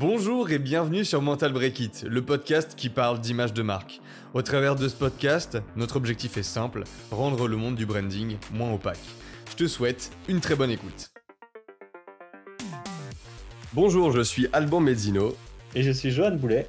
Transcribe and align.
Bonjour 0.00 0.48
et 0.52 0.60
bienvenue 0.60 1.04
sur 1.04 1.20
Mental 1.22 1.52
Break 1.52 1.80
It, 1.80 2.04
le 2.04 2.22
podcast 2.22 2.76
qui 2.76 2.88
parle 2.88 3.18
d'image 3.18 3.52
de 3.52 3.62
marque. 3.62 4.00
Au 4.32 4.42
travers 4.42 4.76
de 4.76 4.86
ce 4.86 4.94
podcast, 4.94 5.58
notre 5.74 5.96
objectif 5.96 6.36
est 6.36 6.44
simple, 6.44 6.84
rendre 7.10 7.48
le 7.48 7.56
monde 7.56 7.74
du 7.74 7.84
branding 7.84 8.36
moins 8.52 8.72
opaque. 8.72 9.00
Je 9.50 9.56
te 9.56 9.66
souhaite 9.66 10.12
une 10.28 10.40
très 10.40 10.54
bonne 10.54 10.70
écoute. 10.70 11.10
Bonjour, 13.72 14.12
je 14.12 14.20
suis 14.20 14.46
Alban 14.52 14.78
Mezzino. 14.78 15.36
Et 15.74 15.82
je 15.82 15.90
suis 15.90 16.12
Johan 16.12 16.36
Boulet. 16.36 16.68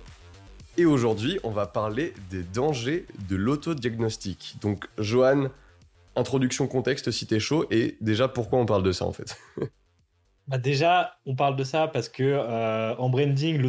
Et 0.77 0.85
aujourd'hui, 0.85 1.39
on 1.43 1.51
va 1.51 1.67
parler 1.67 2.15
des 2.31 2.41
dangers 2.41 3.05
de 3.29 3.35
l'autodiagnostic. 3.35 4.55
Donc, 4.59 4.87
Johan, 4.97 5.49
introduction 6.15 6.65
contexte 6.65 7.11
si 7.11 7.27
t'es 7.27 7.39
chaud, 7.39 7.67
et 7.69 7.95
déjà 8.01 8.27
pourquoi 8.27 8.57
on 8.57 8.65
parle 8.65 8.81
de 8.81 8.91
ça 8.91 9.05
en 9.05 9.13
fait? 9.13 9.37
Bah 10.49 10.57
déjà, 10.57 11.19
on 11.27 11.35
parle 11.35 11.55
de 11.55 11.63
ça 11.63 11.87
parce 11.87 12.09
que 12.09 12.23
euh, 12.23 12.95
en 12.95 13.09
branding, 13.09 13.61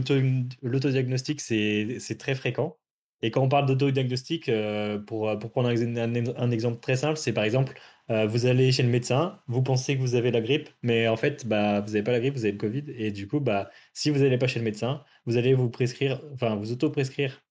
l'autodiagnostic, 0.63 1.43
c'est 1.43 2.17
très 2.19 2.35
fréquent. 2.35 2.79
Et 3.21 3.31
quand 3.31 3.43
on 3.43 3.51
parle 3.51 3.67
d'autodiagnostic, 3.67 4.49
euh, 4.49 4.99
pour, 4.99 5.39
pour 5.39 5.51
prendre 5.51 5.69
un, 5.69 6.51
exemple 6.51 6.81
très 6.81 6.97
simple, 6.97 7.19
c'est 7.19 7.35
par 7.35 7.45
exemple, 7.45 7.79
euh, 8.11 8.27
vous 8.27 8.47
allez 8.47 8.73
chez 8.73 8.83
le 8.83 8.89
médecin, 8.89 9.39
vous 9.47 9.63
pensez 9.63 9.95
que 9.95 10.01
vous 10.01 10.15
avez 10.15 10.31
la 10.31 10.41
grippe, 10.41 10.71
mais 10.83 11.07
en 11.07 11.19
fait, 11.19 11.47
bah, 11.47 11.83
vous 11.83 11.89
n'avez 11.89 12.03
pas 12.03 12.13
la 12.13 12.21
grippe, 12.21 12.33
vous 12.33 12.47
avez 12.47 12.53
le 12.53 12.59
Covid. 12.59 12.85
Et 12.97 13.13
du 13.13 13.29
coup, 13.29 13.41
bah, 13.41 13.71
si 13.93 14.09
vous 14.09 14.21
n'allez 14.21 14.39
pas 14.39 14.47
chez 14.47 14.59
le 14.59 14.65
médecin, 14.65 15.05
vous 15.27 15.37
allez 15.37 15.53
vous 15.53 15.69
prescrire, 15.69 16.23
enfin, 16.33 16.57
vous 16.57 16.73
auto-prescrire 16.73 17.43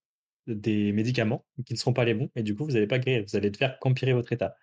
des 0.48 0.90
médicaments 0.90 1.44
qui 1.64 1.74
ne 1.74 1.78
seront 1.78 1.92
pas 1.92 2.04
les 2.04 2.14
bons. 2.14 2.30
Et 2.34 2.42
du 2.42 2.56
coup, 2.56 2.64
vous 2.64 2.72
n'allez 2.72 2.88
pas 2.88 2.98
guérir, 2.98 3.24
vous 3.28 3.36
allez 3.36 3.52
faire 3.52 3.78
qu'empirer 3.78 4.12
votre 4.12 4.32
état. 4.32 4.56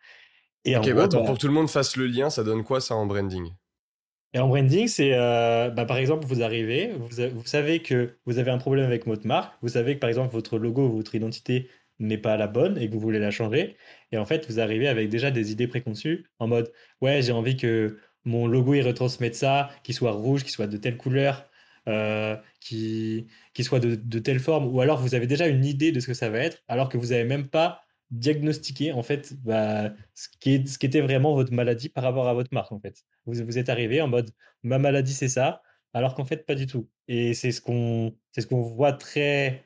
Et 0.65 0.75
ok, 0.75 0.93
bah, 0.93 1.07
pour 1.07 1.35
que 1.35 1.39
tout 1.39 1.47
le 1.47 1.53
monde 1.53 1.69
fasse 1.69 1.95
le 1.95 2.07
lien, 2.07 2.29
ça 2.29 2.43
donne 2.43 2.65
quoi 2.65 2.81
ça 2.81 2.95
en 2.95 3.05
branding? 3.05 3.49
Et 4.37 4.39
en 4.39 4.47
branding, 4.49 4.87
c'est 4.87 5.13
euh, 5.15 5.71
bah, 5.71 5.85
par 5.85 5.97
exemple, 5.97 6.27
vous 6.27 6.43
arrivez, 6.43 6.91
vous, 6.93 7.45
savez 7.45 7.81
que 7.81 8.17
vous 8.27 8.37
avez 8.37 8.51
un 8.51 8.59
problème 8.59 8.85
avec 8.85 9.07
votre 9.07 9.25
marque, 9.25 9.51
vous 9.63 9.69
savez 9.69 9.95
que 9.95 9.99
par 9.99 10.09
exemple 10.09 10.31
votre 10.31 10.59
logo, 10.59 10.87
votre 10.89 11.15
identité 11.15 11.69
n'est 11.97 12.19
pas 12.19 12.37
la 12.37 12.45
bonne 12.45 12.77
et 12.77 12.87
que 12.87 12.93
vous 12.93 12.99
voulez 12.99 13.17
la 13.17 13.31
changer. 13.31 13.77
Et 14.11 14.17
en 14.19 14.25
fait, 14.25 14.45
vous 14.47 14.59
arrivez 14.59 14.87
avec 14.87 15.09
déjà 15.09 15.31
des 15.31 15.51
idées 15.51 15.67
préconçues 15.67 16.27
en 16.37 16.47
mode 16.47 16.71
ouais, 17.01 17.23
j'ai 17.23 17.31
envie 17.31 17.57
que 17.57 17.97
mon 18.25 18.45
logo 18.45 18.75
il 18.75 18.83
retransmette 18.83 19.33
ça, 19.33 19.71
qu'il 19.81 19.95
soit 19.95 20.11
rouge, 20.11 20.43
qu'il 20.43 20.51
soit 20.51 20.67
de 20.67 20.77
telle 20.77 20.97
couleur, 20.97 21.49
euh, 21.87 22.35
qu'il 22.59 23.25
soit 23.61 23.79
de, 23.79 23.95
de, 23.95 24.19
telle 24.19 24.39
forme, 24.39 24.67
ou 24.67 24.81
alors 24.81 24.99
vous 24.99 25.15
avez 25.15 25.25
déjà 25.25 25.47
une 25.47 25.65
idée 25.65 25.91
de 25.91 25.99
ce 25.99 26.05
que 26.05 26.13
ça 26.13 26.29
va 26.29 26.37
être, 26.41 26.61
alors 26.67 26.89
que 26.89 26.97
vous 26.99 27.07
n'avez 27.07 27.23
même 27.23 27.47
pas 27.47 27.86
diagnostiquer 28.11 28.93
en 28.93 29.03
fait 29.03 29.33
bah, 29.43 29.91
ce, 30.13 30.27
qui 30.39 30.55
est, 30.55 30.67
ce 30.67 30.79
qui 30.79 30.85
était 30.85 31.01
vraiment 31.01 31.35
votre 31.35 31.53
maladie 31.53 31.89
par 31.89 32.03
rapport 32.03 32.27
à 32.27 32.33
votre 32.33 32.53
marque 32.53 32.71
en 32.71 32.79
fait. 32.79 33.03
Vous, 33.25 33.33
vous 33.43 33.57
êtes 33.57 33.69
arrivé 33.69 34.01
en 34.01 34.07
mode 34.07 34.31
ma 34.63 34.79
maladie 34.79 35.13
c'est 35.13 35.27
ça, 35.27 35.61
alors 35.93 36.15
qu'en 36.15 36.25
fait 36.25 36.45
pas 36.45 36.55
du 36.55 36.67
tout. 36.67 36.89
Et 37.07 37.33
c'est 37.33 37.51
ce 37.51 37.61
qu'on 37.61 38.15
c'est 38.31 38.41
ce 38.41 38.47
qu'on 38.47 38.61
voit 38.61 38.93
très 38.93 39.63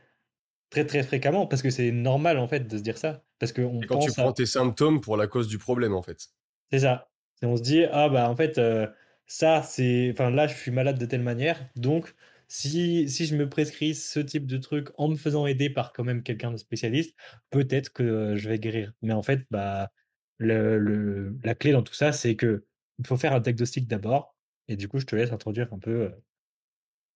très 0.70 0.86
très 0.86 1.03
fréquemment 1.03 1.45
parce 1.45 1.61
que 1.61 1.70
c'est 1.70 1.92
normal 1.92 2.38
en 2.38 2.48
fait 2.48 2.67
de 2.67 2.78
se 2.78 2.83
dire 2.83 2.98
ça 2.98 3.23
parce 3.39 3.52
que 3.52 3.61
on 3.61 3.80
quand 3.81 4.00
tu 4.00 4.11
prends 4.11 4.33
tes 4.33 4.45
symptômes 4.45 5.02
pour 5.02 5.17
la 5.17 5.28
cause 5.28 5.48
du 5.48 5.58
problème 5.58 5.94
en 5.94 6.02
fait. 6.02 6.28
C'est 6.72 6.80
ça. 6.80 7.09
Et 7.42 7.45
on 7.45 7.58
se 7.58 7.61
dit 7.61 7.86
ah 7.92 8.09
bah 8.09 8.30
en 8.30 8.36
fait 8.36 8.58
euh, 8.58 8.88
ça 9.28 9.61
c'est 9.61 10.09
enfin 10.11 10.31
là 10.31 10.48
je 10.48 10.55
suis 10.55 10.72
malade 10.72 10.98
de 10.98 11.05
telle 11.05 11.22
manière 11.22 11.70
donc 11.76 12.16
si, 12.53 13.07
si 13.07 13.27
je 13.27 13.38
me 13.38 13.47
prescris 13.47 13.95
ce 13.95 14.19
type 14.19 14.45
de 14.45 14.57
truc 14.57 14.89
en 14.97 15.07
me 15.07 15.16
faisant 15.16 15.45
aider 15.45 15.69
par 15.69 15.94
quand 15.94 16.03
même 16.03 16.21
quelqu'un 16.21 16.52
de 16.52 16.58
spécialiste, 16.58 17.16
peut-être 17.49 17.93
que 17.93 18.35
je 18.35 18.49
vais 18.49 18.59
guérir. 18.59 18.91
Mais 19.02 19.13
en 19.13 19.21
fait, 19.21 19.45
bah, 19.52 19.89
le, 20.38 21.33
la 21.45 21.55
clé 21.55 21.71
dans 21.71 21.81
tout 21.81 21.93
ça, 21.93 22.11
c'est 22.11 22.35
que 22.35 22.66
il 22.99 23.08
faut 23.08 23.16
faire 23.16 23.31
un 23.31 23.39
diagnostic 23.39 23.88
d'abord. 23.88 24.35
Et 24.67 24.75
du 24.75 24.89
coup, 24.89 24.99
je 24.99 25.05
te 25.05 25.16
laisse 25.16 25.31
introduire 25.31 25.69
un 25.71 25.80
peu. 25.80 26.11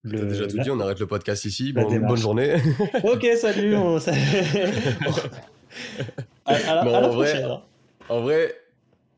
Le, 0.03 0.19
T'as 0.19 0.25
déjà 0.25 0.47
tout 0.47 0.58
dit, 0.58 0.72
on 0.72 0.80
arrête 0.80 1.02
le 1.02 1.08
podcast 1.08 1.44
ici. 1.44 1.73
bonne 1.73 2.16
journée. 2.16 2.55
ok, 3.03 3.27
salut. 3.36 3.75
en, 6.45 7.10
vrai, 7.10 7.43
en 8.08 8.21
vrai, 8.21 8.55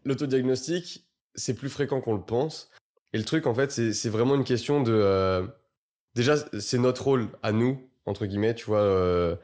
l'autodiagnostic, 0.03 1.05
c'est 1.35 1.53
plus 1.53 1.69
fréquent 1.69 2.01
qu'on 2.01 2.15
le 2.15 2.23
pense. 2.23 2.71
Et 3.13 3.19
le 3.19 3.23
truc, 3.23 3.45
en 3.45 3.53
fait, 3.53 3.71
c'est 3.71 4.09
vraiment 4.09 4.33
une 4.33 4.45
question 4.45 4.81
de. 4.81 4.93
Euh, 4.93 5.45
déjà, 6.17 6.35
c'est 6.59 6.79
notre 6.79 7.03
rôle 7.03 7.27
à 7.43 7.51
nous, 7.51 7.79
entre 8.05 8.25
guillemets, 8.25 8.55
tu 8.55 8.65
vois, 8.65 8.81
euh, 8.81 9.35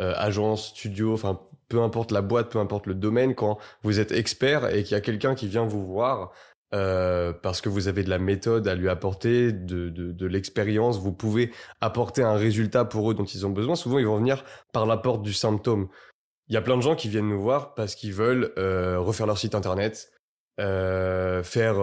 euh, 0.00 0.14
agence, 0.16 0.68
studio, 0.68 1.12
enfin, 1.12 1.40
peu 1.68 1.80
importe 1.80 2.10
la 2.10 2.22
boîte, 2.22 2.50
peu 2.50 2.58
importe 2.58 2.86
le 2.86 2.94
domaine, 2.94 3.34
quand 3.34 3.58
vous 3.82 4.00
êtes 4.00 4.12
expert 4.12 4.74
et 4.74 4.82
qu'il 4.82 4.92
y 4.92 4.98
a 4.98 5.00
quelqu'un 5.00 5.34
qui 5.34 5.46
vient 5.46 5.64
vous 5.64 5.86
voir 5.86 6.32
euh, 6.74 7.34
parce 7.34 7.60
que 7.60 7.68
vous 7.68 7.86
avez 7.86 8.02
de 8.02 8.08
la 8.08 8.18
méthode 8.18 8.66
à 8.66 8.74
lui 8.74 8.88
apporter, 8.88 9.52
de, 9.52 9.90
de, 9.90 10.10
de 10.10 10.26
l'expérience, 10.26 10.98
vous 10.98 11.12
pouvez 11.12 11.52
apporter 11.82 12.22
un 12.22 12.34
résultat 12.34 12.86
pour 12.86 13.10
eux 13.10 13.14
dont 13.14 13.24
ils 13.24 13.46
ont 13.46 13.50
besoin. 13.50 13.76
Souvent, 13.76 13.98
ils 13.98 14.06
vont 14.06 14.16
venir 14.16 14.42
par 14.72 14.86
la 14.86 14.96
porte 14.96 15.22
du 15.22 15.34
symptôme. 15.34 15.88
Il 16.48 16.54
y 16.54 16.56
a 16.56 16.62
plein 16.62 16.78
de 16.78 16.82
gens 16.82 16.96
qui 16.96 17.10
viennent 17.10 17.28
nous 17.28 17.40
voir 17.40 17.74
parce 17.74 17.94
qu'ils 17.94 18.14
veulent 18.14 18.52
euh, 18.56 18.98
refaire 18.98 19.26
leur 19.26 19.36
site 19.36 19.54
internet, 19.54 20.10
euh, 20.60 21.42
faire 21.42 21.76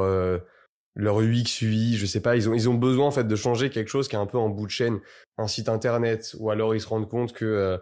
leur 0.95 1.19
UX, 1.19 1.61
UI, 1.61 1.95
je 1.95 2.05
sais 2.05 2.21
pas, 2.21 2.35
ils 2.35 2.49
ont, 2.49 2.53
ils 2.53 2.69
ont 2.69 2.73
besoin 2.73 3.07
en 3.07 3.11
fait 3.11 3.25
de 3.25 3.35
changer 3.35 3.69
quelque 3.69 3.87
chose 3.89 4.07
qui 4.07 4.15
est 4.15 4.19
un 4.19 4.25
peu 4.25 4.37
en 4.37 4.49
bout 4.49 4.65
de 4.65 4.71
chaîne, 4.71 4.99
un 5.37 5.47
site 5.47 5.69
internet, 5.69 6.35
ou 6.39 6.49
alors 6.49 6.75
ils 6.75 6.81
se 6.81 6.87
rendent 6.87 7.09
compte 7.09 7.33
que, 7.33 7.45
euh, 7.45 7.77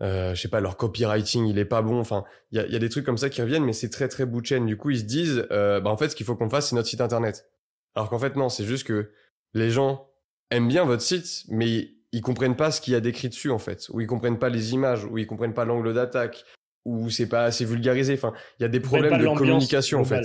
euh, 0.00 0.34
je 0.34 0.40
sais 0.40 0.48
pas, 0.48 0.60
leur 0.60 0.76
copywriting 0.76 1.46
il 1.46 1.58
est 1.58 1.64
pas 1.64 1.82
bon. 1.82 1.98
Enfin, 1.98 2.24
il 2.50 2.58
y 2.58 2.60
a, 2.60 2.66
y 2.66 2.76
a, 2.76 2.78
des 2.78 2.88
trucs 2.88 3.04
comme 3.04 3.18
ça 3.18 3.28
qui 3.28 3.42
reviennent, 3.42 3.64
mais 3.64 3.72
c'est 3.72 3.90
très 3.90 4.08
très 4.08 4.24
bout 4.24 4.40
de 4.40 4.46
chaîne. 4.46 4.66
Du 4.66 4.76
coup, 4.76 4.90
ils 4.90 5.00
se 5.00 5.04
disent, 5.04 5.46
euh, 5.50 5.80
bah 5.80 5.90
en 5.90 5.96
fait, 5.96 6.08
ce 6.08 6.16
qu'il 6.16 6.26
faut 6.26 6.36
qu'on 6.36 6.48
fasse, 6.48 6.70
c'est 6.70 6.76
notre 6.76 6.88
site 6.88 7.00
internet. 7.00 7.50
Alors 7.94 8.08
qu'en 8.08 8.18
fait, 8.18 8.36
non, 8.36 8.48
c'est 8.48 8.64
juste 8.64 8.86
que 8.86 9.10
les 9.54 9.70
gens 9.70 10.08
aiment 10.50 10.68
bien 10.68 10.84
votre 10.84 11.02
site, 11.02 11.44
mais 11.48 11.90
ils 12.12 12.22
comprennent 12.22 12.56
pas 12.56 12.70
ce 12.70 12.80
qu'il 12.80 12.94
y 12.94 12.96
a 12.96 13.00
décrit 13.00 13.28
dessus 13.28 13.50
en 13.50 13.58
fait, 13.58 13.88
ou 13.90 14.00
ils 14.00 14.06
comprennent 14.06 14.38
pas 14.38 14.48
les 14.48 14.72
images, 14.72 15.04
ou 15.04 15.18
ils 15.18 15.26
comprennent 15.26 15.54
pas 15.54 15.64
l'angle 15.64 15.92
d'attaque, 15.92 16.44
ou 16.84 17.10
c'est 17.10 17.28
pas 17.28 17.44
assez 17.44 17.64
vulgarisé. 17.64 18.14
Enfin, 18.14 18.32
il 18.58 18.62
y 18.62 18.66
a 18.66 18.68
des 18.68 18.80
problèmes 18.80 19.18
de 19.18 19.26
communication 19.36 20.00
en 20.00 20.04
fait. 20.04 20.24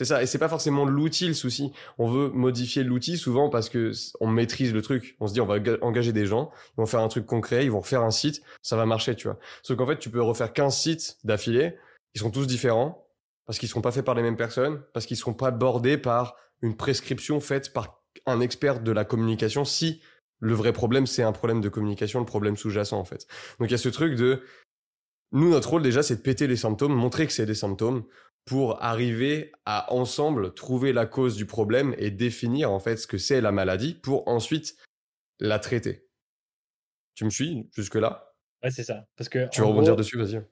C'est 0.00 0.06
ça, 0.06 0.22
et 0.22 0.26
c'est 0.26 0.38
pas 0.38 0.48
forcément 0.48 0.86
l'outil 0.86 1.28
le 1.28 1.34
souci. 1.34 1.74
On 1.98 2.10
veut 2.10 2.30
modifier 2.30 2.82
l'outil 2.84 3.18
souvent 3.18 3.50
parce 3.50 3.68
que 3.68 3.92
on 4.20 4.28
maîtrise 4.28 4.72
le 4.72 4.80
truc. 4.80 5.14
On 5.20 5.26
se 5.26 5.34
dit 5.34 5.42
on 5.42 5.46
va 5.46 5.56
engager 5.82 6.14
des 6.14 6.24
gens, 6.24 6.50
ils 6.70 6.80
vont 6.80 6.86
faire 6.86 7.00
un 7.00 7.08
truc 7.08 7.26
concret, 7.26 7.66
ils 7.66 7.70
vont 7.70 7.80
refaire 7.80 8.00
un 8.00 8.10
site, 8.10 8.40
ça 8.62 8.76
va 8.76 8.86
marcher, 8.86 9.14
tu 9.14 9.28
vois. 9.28 9.38
Sauf 9.62 9.76
qu'en 9.76 9.86
fait, 9.86 9.98
tu 9.98 10.08
peux 10.08 10.22
refaire 10.22 10.54
15 10.54 10.74
sites 10.74 11.18
d'affilée, 11.22 11.76
ils 12.14 12.20
sont 12.22 12.30
tous 12.30 12.46
différents 12.46 13.06
parce 13.44 13.58
qu'ils 13.58 13.68
seront 13.68 13.82
pas 13.82 13.92
faits 13.92 14.06
par 14.06 14.14
les 14.14 14.22
mêmes 14.22 14.38
personnes, 14.38 14.80
parce 14.94 15.04
qu'ils 15.04 15.18
seront 15.18 15.34
pas 15.34 15.50
bordés 15.50 15.98
par 15.98 16.34
une 16.62 16.78
prescription 16.78 17.38
faite 17.38 17.74
par 17.74 18.00
un 18.24 18.40
expert 18.40 18.80
de 18.80 18.92
la 18.92 19.04
communication 19.04 19.66
si 19.66 20.00
le 20.38 20.54
vrai 20.54 20.72
problème 20.72 21.06
c'est 21.06 21.24
un 21.24 21.32
problème 21.32 21.60
de 21.60 21.68
communication, 21.68 22.20
le 22.20 22.24
problème 22.24 22.56
sous-jacent 22.56 22.98
en 22.98 23.04
fait. 23.04 23.26
Donc 23.58 23.68
il 23.68 23.72
y 23.72 23.74
a 23.74 23.76
ce 23.76 23.90
truc 23.90 24.14
de 24.14 24.40
nous 25.32 25.50
notre 25.50 25.68
rôle 25.68 25.82
déjà 25.82 26.02
c'est 26.02 26.16
de 26.16 26.22
péter 26.22 26.46
les 26.46 26.56
symptômes, 26.56 26.94
montrer 26.94 27.26
que 27.26 27.34
c'est 27.34 27.44
des 27.44 27.54
symptômes 27.54 28.04
pour 28.44 28.82
arriver 28.82 29.52
à 29.64 29.92
ensemble 29.92 30.54
trouver 30.54 30.92
la 30.92 31.06
cause 31.06 31.36
du 31.36 31.46
problème 31.46 31.94
et 31.98 32.10
définir 32.10 32.72
en 32.72 32.80
fait 32.80 32.96
ce 32.96 33.06
que 33.06 33.18
c'est 33.18 33.40
la 33.40 33.52
maladie 33.52 33.94
pour 33.94 34.26
ensuite 34.28 34.76
la 35.38 35.58
traiter. 35.58 36.06
Tu 37.14 37.24
me 37.24 37.30
suis 37.30 37.68
jusque 37.74 37.96
là 37.96 38.32
Ouais, 38.62 38.70
c'est 38.70 38.84
ça. 38.84 39.06
Parce 39.16 39.28
que 39.28 39.48
tu 39.50 39.60
veux 39.60 39.66
rebondir 39.66 39.96
dessus, 39.96 40.18
vas-y. 40.18 40.42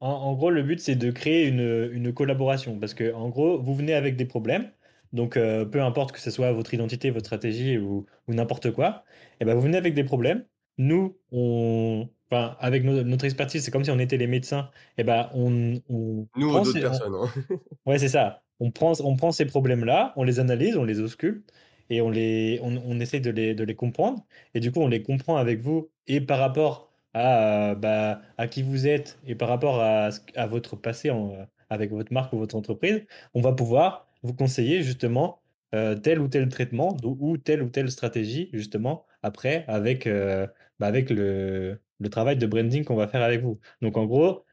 En, 0.00 0.34
gros, 0.34 0.50
le 0.50 0.62
but 0.62 0.78
c'est 0.78 0.94
de 0.94 1.10
créer 1.10 1.48
une, 1.48 1.90
une, 1.92 2.14
collaboration 2.14 2.78
parce 2.78 2.94
que 2.94 3.12
en 3.12 3.28
gros, 3.28 3.60
vous 3.60 3.74
venez 3.74 3.94
avec 3.94 4.16
des 4.16 4.26
problèmes. 4.26 4.70
Donc, 5.12 5.36
euh, 5.36 5.64
peu 5.64 5.82
importe 5.82 6.12
que 6.12 6.20
ce 6.20 6.30
soit 6.30 6.52
votre 6.52 6.74
identité, 6.74 7.10
votre 7.10 7.26
stratégie 7.26 7.78
ou, 7.78 8.06
ou 8.28 8.34
n'importe 8.34 8.70
quoi, 8.70 9.04
et 9.32 9.36
eh 9.40 9.44
ben, 9.44 9.54
vous 9.54 9.62
venez 9.62 9.78
avec 9.78 9.94
des 9.94 10.04
problèmes. 10.04 10.44
Nous, 10.76 11.18
on, 11.32 12.08
enfin, 12.30 12.56
avec 12.60 12.84
notre 12.84 13.24
expertise, 13.24 13.64
c'est 13.64 13.70
comme 13.70 13.84
si 13.84 13.90
on 13.90 13.98
était 13.98 14.16
les 14.16 14.26
médecins. 14.26 14.70
Et 14.96 15.02
eh 15.02 15.04
ben, 15.04 15.30
on, 15.34 15.80
on 15.88 16.26
nous 16.36 16.52
d'autres 16.52 16.80
personnes. 16.80 17.14
Hein. 17.14 17.56
ouais, 17.86 17.98
c'est 17.98 18.08
ça. 18.08 18.42
On 18.60 18.70
prend, 18.70 18.92
on 19.00 19.16
prend 19.16 19.32
ces 19.32 19.46
problèmes-là, 19.46 20.12
on 20.16 20.24
les 20.24 20.40
analyse, 20.40 20.76
on 20.76 20.84
les 20.84 21.00
ausculte 21.00 21.52
et 21.90 22.00
on 22.00 22.10
les, 22.10 22.60
on, 22.62 22.76
on 22.76 23.00
essaie 23.00 23.20
de 23.20 23.30
les, 23.30 23.54
de 23.54 23.64
les 23.64 23.74
comprendre. 23.74 24.24
Et 24.54 24.60
du 24.60 24.72
coup, 24.72 24.80
on 24.80 24.88
les 24.88 25.02
comprend 25.02 25.36
avec 25.36 25.60
vous 25.60 25.90
et 26.06 26.20
par 26.20 26.38
rapport 26.38 26.92
à, 27.14 27.74
bah, 27.74 28.20
à 28.36 28.48
qui 28.48 28.62
vous 28.62 28.86
êtes 28.86 29.18
et 29.26 29.34
par 29.34 29.48
rapport 29.48 29.80
à, 29.80 30.10
à 30.36 30.46
votre 30.46 30.76
passé 30.76 31.10
en, 31.10 31.32
avec 31.70 31.90
votre 31.90 32.12
marque 32.12 32.32
ou 32.32 32.38
votre 32.38 32.56
entreprise, 32.56 33.04
on 33.34 33.40
va 33.40 33.52
pouvoir 33.52 34.08
vous 34.22 34.34
conseiller 34.34 34.82
justement 34.82 35.40
euh, 35.74 35.94
tel 35.96 36.20
ou 36.20 36.28
tel 36.28 36.48
traitement 36.48 36.96
ou 37.02 37.36
telle 37.38 37.62
ou 37.62 37.68
telle 37.68 37.90
stratégie 37.90 38.48
justement 38.52 39.04
après 39.22 39.64
avec, 39.68 40.06
euh, 40.06 40.46
bah, 40.78 40.86
avec 40.86 41.10
le, 41.10 41.80
le 41.98 42.08
travail 42.08 42.36
de 42.36 42.46
branding 42.46 42.84
qu'on 42.84 42.96
va 42.96 43.08
faire 43.08 43.22
avec 43.22 43.42
vous. 43.42 43.58
Donc 43.82 43.96
en 43.96 44.06
gros, 44.06 44.44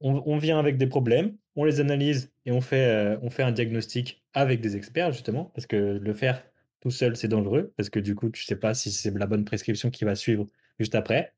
on, 0.00 0.36
vient 0.38 0.58
avec 0.58 0.76
des 0.76 0.86
problèmes, 0.86 1.36
on 1.56 1.64
les 1.64 1.80
analyse 1.80 2.32
et 2.46 2.52
on 2.52 2.60
fait, 2.60 2.86
euh, 2.86 3.18
on 3.22 3.30
fait 3.30 3.42
un 3.42 3.52
diagnostic 3.52 4.22
avec 4.32 4.60
des 4.60 4.76
experts 4.76 5.12
justement, 5.12 5.46
parce 5.54 5.66
que 5.66 5.76
le 5.76 6.12
faire 6.12 6.44
tout 6.80 6.90
seul 6.90 7.16
c'est 7.16 7.26
dangereux, 7.26 7.72
parce 7.76 7.90
que 7.90 7.98
du 7.98 8.14
coup 8.14 8.30
tu 8.30 8.44
sais 8.44 8.56
pas 8.56 8.74
si 8.74 8.92
c'est 8.92 9.10
la 9.16 9.26
bonne 9.26 9.44
prescription 9.44 9.90
qui 9.90 10.04
va 10.04 10.14
suivre 10.14 10.46
juste 10.78 10.94
après. 10.94 11.34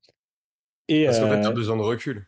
Et, 0.89 1.07
parce 1.07 1.21
qu'en 1.21 1.31
fait 1.31 1.41
tu 1.41 1.47
as 1.47 1.51
euh, 1.51 1.55
besoin 1.55 1.77
de 1.77 1.83
recul. 1.83 2.27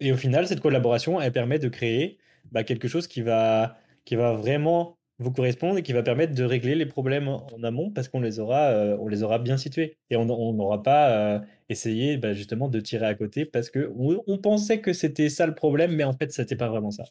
Et 0.00 0.12
au 0.12 0.16
final, 0.16 0.46
cette 0.46 0.60
collaboration, 0.60 1.20
elle 1.20 1.32
permet 1.32 1.58
de 1.58 1.68
créer 1.68 2.18
bah, 2.52 2.64
quelque 2.64 2.88
chose 2.88 3.06
qui 3.06 3.20
va, 3.20 3.76
qui 4.04 4.16
va 4.16 4.32
vraiment 4.32 4.98
vous 5.20 5.30
correspondent 5.30 5.78
et 5.78 5.82
qui 5.82 5.92
va 5.92 6.02
permettre 6.02 6.34
de 6.34 6.44
régler 6.44 6.74
les 6.74 6.86
problèmes 6.86 7.28
en, 7.28 7.62
amont 7.62 7.90
parce 7.90 8.08
qu'on 8.08 8.20
les 8.20 8.40
aura, 8.40 8.70
euh, 8.70 8.96
on 9.00 9.06
les 9.06 9.22
aura 9.22 9.38
bien 9.38 9.58
situés 9.58 9.98
et 10.08 10.16
on 10.16 10.24
n'aura 10.24 10.82
pas 10.82 11.10
euh, 11.10 11.38
essayé 11.68 12.16
bah, 12.16 12.32
justement 12.32 12.68
de 12.68 12.80
tirer 12.80 13.06
à 13.06 13.14
côté 13.14 13.44
parce 13.44 13.68
que 13.70 13.92
on, 13.96 14.38
pensait 14.38 14.80
que 14.80 14.94
c'était 14.94 15.28
ça 15.28 15.46
le 15.46 15.54
problème, 15.54 15.94
mais 15.94 16.04
en 16.04 16.14
fait, 16.14 16.32
c'était 16.32 16.56
pas 16.56 16.68
vraiment 16.68 16.90
ça. 16.90 17.04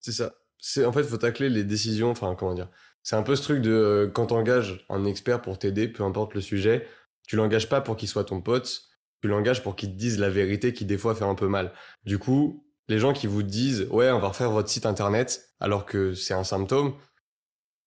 C'est 0.00 0.12
ça. 0.12 0.34
C'est 0.58 0.84
en 0.84 0.92
fait, 0.92 1.04
faut 1.04 1.18
tacler 1.18 1.50
les 1.50 1.64
décisions. 1.64 2.10
Enfin, 2.10 2.34
comment 2.34 2.54
dire 2.54 2.70
C'est 3.02 3.16
un 3.16 3.22
peu 3.22 3.36
ce 3.36 3.42
truc 3.42 3.60
de 3.60 3.70
euh, 3.70 4.08
quand 4.08 4.26
t'engages 4.26 4.86
un 4.88 5.04
expert 5.04 5.42
pour 5.42 5.58
t'aider, 5.58 5.86
peu 5.86 6.02
importe 6.04 6.34
le 6.34 6.40
sujet, 6.40 6.86
tu 7.26 7.36
l'engages 7.36 7.68
pas 7.68 7.82
pour 7.82 7.96
qu'il 7.96 8.08
soit 8.08 8.24
ton 8.24 8.40
pote, 8.40 8.84
tu 9.20 9.28
l'engages 9.28 9.62
pour 9.62 9.76
qu'il 9.76 9.90
te 9.90 9.96
dise 9.96 10.18
la 10.18 10.30
vérité 10.30 10.72
qui 10.72 10.86
des 10.86 10.96
fois 10.96 11.14
fait 11.14 11.24
un 11.24 11.34
peu 11.34 11.46
mal. 11.46 11.72
Du 12.04 12.18
coup, 12.18 12.64
les 12.88 12.98
gens 12.98 13.12
qui 13.12 13.26
vous 13.26 13.42
disent 13.42 13.86
ouais, 13.90 14.10
on 14.10 14.18
va 14.18 14.28
refaire 14.28 14.50
votre 14.50 14.70
site 14.70 14.86
internet 14.86 15.52
alors 15.60 15.84
que 15.84 16.14
c'est 16.14 16.34
un 16.34 16.44
symptôme, 16.44 16.94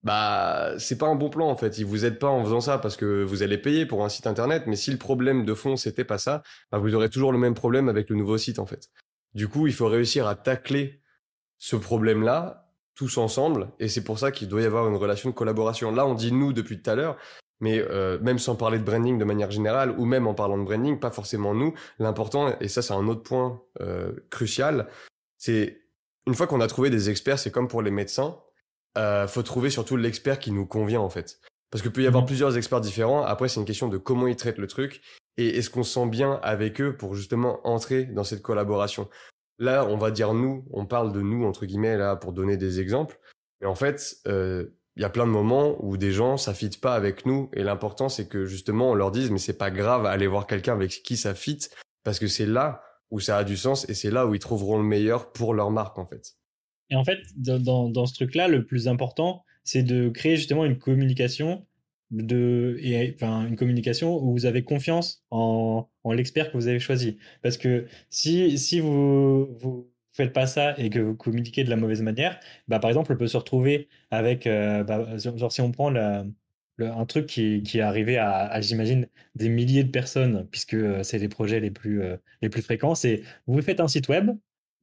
bah 0.03 0.73
c'est 0.77 0.97
pas 0.97 1.07
un 1.07 1.15
bon 1.15 1.29
plan 1.29 1.49
en 1.49 1.55
fait. 1.55 1.77
Ils 1.77 1.85
vous 1.85 2.05
aident 2.05 2.19
pas 2.19 2.29
en 2.29 2.43
faisant 2.43 2.61
ça 2.61 2.77
parce 2.77 2.95
que 2.97 3.23
vous 3.23 3.43
allez 3.43 3.57
payer 3.57 3.85
pour 3.85 4.03
un 4.03 4.09
site 4.09 4.27
internet, 4.27 4.63
mais 4.67 4.75
si 4.75 4.91
le 4.91 4.97
problème 4.97 5.45
de 5.45 5.53
fond 5.53 5.75
c'était 5.75 6.03
pas 6.03 6.17
ça, 6.17 6.43
bah, 6.71 6.79
vous 6.79 6.93
aurez 6.95 7.09
toujours 7.09 7.31
le 7.31 7.37
même 7.37 7.53
problème 7.53 7.89
avec 7.89 8.09
le 8.09 8.15
nouveau 8.15 8.37
site 8.37 8.59
en 8.59 8.65
fait. 8.65 8.89
Du 9.33 9.47
coup, 9.47 9.67
il 9.67 9.73
faut 9.73 9.87
réussir 9.87 10.27
à 10.27 10.35
tacler 10.35 11.01
ce 11.57 11.75
problème-là 11.75 12.67
tous 12.95 13.17
ensemble, 13.17 13.69
et 13.79 13.87
c'est 13.87 14.03
pour 14.03 14.19
ça 14.19 14.31
qu'il 14.31 14.47
doit 14.47 14.61
y 14.61 14.65
avoir 14.65 14.87
une 14.87 14.95
relation 14.95 15.29
de 15.29 15.35
collaboration. 15.35 15.91
Là, 15.91 16.05
on 16.05 16.13
dit 16.13 16.31
nous 16.31 16.53
depuis 16.53 16.81
tout 16.81 16.89
à 16.89 16.95
l'heure, 16.95 17.17
mais 17.61 17.79
euh, 17.79 18.19
même 18.19 18.37
sans 18.37 18.55
parler 18.55 18.79
de 18.79 18.83
branding 18.83 19.17
de 19.17 19.23
manière 19.23 19.49
générale, 19.49 19.95
ou 19.97 20.05
même 20.05 20.27
en 20.27 20.33
parlant 20.33 20.57
de 20.57 20.63
branding, 20.63 20.99
pas 20.99 21.11
forcément 21.11 21.53
nous. 21.53 21.73
L'important, 21.99 22.59
et 22.59 22.67
ça 22.67 22.81
c'est 22.81 22.93
un 22.93 23.07
autre 23.07 23.23
point 23.23 23.61
euh, 23.79 24.11
crucial, 24.29 24.87
c'est 25.37 25.81
une 26.27 26.35
fois 26.35 26.47
qu'on 26.47 26.61
a 26.61 26.67
trouvé 26.67 26.89
des 26.89 27.09
experts, 27.09 27.39
c'est 27.39 27.51
comme 27.51 27.67
pour 27.67 27.81
les 27.81 27.91
médecins, 27.91 28.37
euh, 28.97 29.27
faut 29.27 29.43
trouver 29.43 29.69
surtout 29.69 29.97
l'expert 29.97 30.39
qui 30.39 30.51
nous 30.51 30.65
convient 30.65 31.01
en 31.01 31.09
fait. 31.09 31.39
Parce 31.69 31.81
qu'il 31.81 31.91
peut 31.91 32.03
y 32.03 32.07
avoir 32.07 32.23
mmh. 32.23 32.27
plusieurs 32.27 32.57
experts 32.57 32.81
différents. 32.81 33.23
Après, 33.23 33.47
c'est 33.47 33.59
une 33.59 33.65
question 33.65 33.87
de 33.87 33.97
comment 33.97 34.27
ils 34.27 34.35
traitent 34.35 34.57
le 34.57 34.67
truc 34.67 35.01
et 35.37 35.57
est-ce 35.57 35.69
qu'on 35.69 35.83
se 35.83 35.93
sent 35.93 36.07
bien 36.07 36.39
avec 36.43 36.81
eux 36.81 36.95
pour 36.97 37.15
justement 37.15 37.65
entrer 37.65 38.03
dans 38.03 38.25
cette 38.25 38.41
collaboration. 38.41 39.09
Là, 39.59 39.85
on 39.85 39.97
va 39.97 40.11
dire 40.11 40.33
nous, 40.33 40.65
on 40.71 40.85
parle 40.85 41.13
de 41.13 41.21
nous 41.21 41.45
entre 41.45 41.65
guillemets 41.65 41.97
là 41.97 42.15
pour 42.15 42.33
donner 42.33 42.57
des 42.57 42.79
exemples. 42.79 43.19
Mais 43.61 43.67
en 43.67 43.75
fait, 43.75 44.17
euh, 44.27 44.65
il 44.95 45.01
y 45.01 45.05
a 45.05 45.09
plein 45.09 45.25
de 45.25 45.31
moments 45.31 45.77
où 45.83 45.97
des 45.97 46.11
gens 46.11 46.35
ça 46.35 46.53
fit 46.53 46.69
pas 46.69 46.95
avec 46.95 47.25
nous 47.25 47.49
et 47.53 47.63
l'important 47.63 48.09
c'est 48.09 48.27
que 48.27 48.45
justement 48.45 48.91
on 48.91 48.93
leur 48.93 49.11
dise 49.11 49.31
mais 49.31 49.37
c'est 49.37 49.57
pas 49.57 49.71
grave 49.71 50.05
aller 50.05 50.27
voir 50.27 50.47
quelqu'un 50.47 50.73
avec 50.73 50.91
qui 50.91 51.15
ça 51.15 51.33
fit 51.33 51.59
parce 52.03 52.19
que 52.19 52.27
c'est 52.27 52.45
là 52.45 52.83
où 53.09 53.19
ça 53.19 53.37
a 53.37 53.43
du 53.43 53.55
sens 53.55 53.87
et 53.89 53.93
c'est 53.93 54.11
là 54.11 54.25
où 54.25 54.35
ils 54.35 54.39
trouveront 54.39 54.77
le 54.77 54.83
meilleur 54.83 55.31
pour 55.31 55.53
leur 55.53 55.71
marque 55.71 55.97
en 55.97 56.05
fait. 56.05 56.33
Et 56.91 56.95
en 56.95 57.03
fait, 57.03 57.19
dans, 57.37 58.05
ce 58.05 58.13
truc-là, 58.13 58.47
le 58.47 58.65
plus 58.65 58.87
important, 58.87 59.43
c'est 59.63 59.83
de 59.83 60.09
créer 60.09 60.35
justement 60.35 60.65
une 60.65 60.77
communication 60.77 61.65
une 62.11 63.55
communication 63.57 64.17
où 64.21 64.33
vous 64.33 64.45
avez 64.45 64.63
confiance 64.63 65.23
en, 65.31 65.87
l'expert 66.05 66.51
que 66.51 66.57
vous 66.57 66.67
avez 66.67 66.79
choisi. 66.79 67.17
Parce 67.41 67.57
que 67.57 67.87
si 68.09 68.79
vous 68.81 69.47
vous 69.59 69.89
faites 70.11 70.33
pas 70.33 70.45
ça 70.47 70.77
et 70.77 70.89
que 70.89 70.99
vous 70.99 71.15
communiquez 71.15 71.63
de 71.63 71.69
la 71.69 71.77
mauvaise 71.77 72.01
manière 72.01 72.39
bah 72.67 72.79
par 72.79 72.89
exemple 72.89 73.13
on 73.13 73.17
peut 73.17 73.27
se 73.27 73.37
retrouver 73.37 73.87
avec 74.11 74.45
euh, 74.45 74.83
bah, 74.83 75.17
genre 75.17 75.51
si 75.51 75.61
on 75.61 75.71
prend 75.71 75.93
un 75.95 77.05
truc 77.05 77.27
qui, 77.27 77.61
est 77.75 77.81
arrivé 77.81 78.17
à, 78.17 78.47
à 78.47 78.59
j'imagine 78.61 79.07
des 79.35 79.49
milliers 79.49 79.83
de 79.85 79.89
personnes 79.91 80.47
puisque 80.51 80.73
euh, 80.73 81.03
c'est 81.03 81.17
les 81.17 81.29
projets 81.29 81.61
les 81.61 81.71
plus 81.71 82.01
euh, 82.01 82.17
les 82.41 82.49
plus 82.49 82.61
fréquents 82.61 82.95
c'est 82.95 83.23
vous 83.47 83.61
faites 83.61 83.79
un 83.79 83.87
site 83.87 84.09
web 84.09 84.31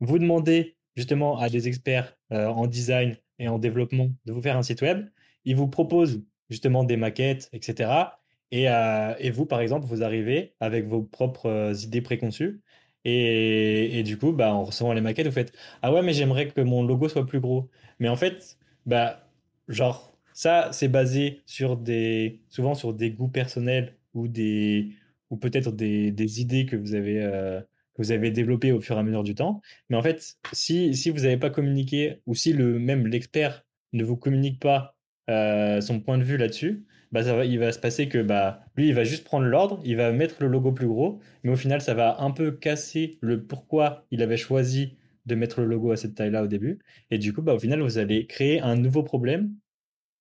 vous 0.01 0.19
demandez 0.19 0.78
justement 0.99 1.39
à 1.39 1.49
des 1.49 1.69
experts 1.69 2.17
euh, 2.33 2.47
en 2.49 2.67
design 2.67 3.17
et 3.39 3.47
en 3.49 3.61
développement 3.61 4.11
de 4.27 4.33
vous 4.33 4.43
faire 4.43 4.57
un 4.57 4.65
site 4.65 4.83
web. 4.83 5.09
Ils 5.45 5.55
vous 5.55 5.69
proposent 5.69 6.25
justement 6.51 6.83
des 6.83 6.97
maquettes, 6.97 7.49
etc. 7.53 8.19
Et, 8.51 8.69
euh, 8.69 9.15
et 9.21 9.31
vous, 9.31 9.47
par 9.47 9.61
exemple, 9.61 9.87
vous 9.87 10.03
arrivez 10.03 10.55
avec 10.59 10.87
vos 10.89 11.03
propres 11.03 11.47
euh, 11.47 11.73
idées 11.75 12.01
préconçues. 12.03 12.63
Et, 13.05 14.03
du 14.05 14.19
coup, 14.19 14.33
bah, 14.33 14.53
en 14.53 14.65
recevant 14.65 14.93
les 14.93 15.01
maquettes, 15.01 15.27
vous 15.27 15.33
faites 15.33 15.53
Ah 15.83 15.93
ouais, 15.93 16.03
mais 16.03 16.13
j'aimerais 16.13 16.49
que 16.49 16.61
mon 16.61 16.83
logo 16.83 17.09
soit 17.09 17.25
plus 17.25 17.41
gros. 17.41 17.71
Mais 18.01 18.09
en 18.09 18.17
fait, 18.17 18.59
bah, 18.85 19.31
genre, 19.69 20.19
ça, 20.35 20.71
c'est 20.73 20.89
basé 20.89 21.43
sur 21.47 21.77
des, 21.77 22.43
souvent 22.51 22.75
sur 22.75 22.93
des 22.93 23.11
goûts 23.13 23.29
personnels 23.29 23.97
ou, 24.15 24.29
des, 24.29 24.91
ou 25.31 25.37
peut-être 25.37 25.71
des 25.73 26.41
idées 26.41 26.67
que 26.67 26.77
vous 26.77 26.95
avez 26.95 27.63
vous 27.99 28.13
avez 28.13 28.31
développé 28.31 28.73
au 28.73 28.81
fur 28.81 28.97
et 28.97 29.01
à 29.01 29.03
mesure 29.03 29.25
du 29.25 29.35
temps. 29.35 29.61
Mais 29.91 29.97
en 29.97 30.03
fait, 30.03 30.37
si, 30.53 30.95
si 30.95 31.11
vous 31.11 31.21
n'avez 31.21 31.37
pas 31.37 31.51
communiqué, 31.51 32.21
ou 32.27 32.35
si 32.35 32.53
le, 32.53 32.79
même 32.79 33.07
l'expert 33.07 33.65
ne 33.93 34.05
vous 34.05 34.17
communique 34.17 34.61
pas 34.61 34.97
euh, 35.31 35.81
son 35.81 36.01
point 36.01 36.19
de 36.19 36.25
vue 36.25 36.37
là-dessus, 36.37 36.87
bah 37.13 37.23
ça 37.25 37.35
va, 37.35 37.45
il 37.45 37.59
va 37.59 37.73
se 37.73 37.79
passer 37.79 38.09
que 38.09 38.23
bah, 38.23 38.61
lui, 38.77 38.89
il 38.89 38.95
va 38.95 39.05
juste 39.05 39.25
prendre 39.25 39.47
l'ordre, 39.47 39.81
il 39.85 39.97
va 39.97 40.13
mettre 40.13 40.37
le 40.41 40.49
logo 40.49 40.73
plus 40.73 40.87
gros, 40.87 41.21
mais 41.43 41.51
au 41.51 41.57
final, 41.57 41.81
ça 41.81 41.95
va 41.95 42.21
un 42.21 42.31
peu 42.31 42.53
casser 42.53 43.19
le 43.21 43.45
pourquoi 43.45 44.07
il 44.11 44.23
avait 44.23 44.37
choisi 44.37 44.97
de 45.27 45.35
mettre 45.35 45.61
le 45.61 45.67
logo 45.67 45.93
à 45.93 45.97
cette 45.97 46.15
taille-là 46.15 46.43
au 46.45 46.47
début. 46.47 46.81
Et 47.11 47.19
du 47.19 47.33
coup, 47.33 47.43
bah, 47.43 47.55
au 47.55 47.59
final, 47.59 47.81
vous 47.83 47.99
allez 47.99 48.27
créer 48.27 48.61
un 48.61 48.77
nouveau 48.77 49.03
problème 49.03 49.55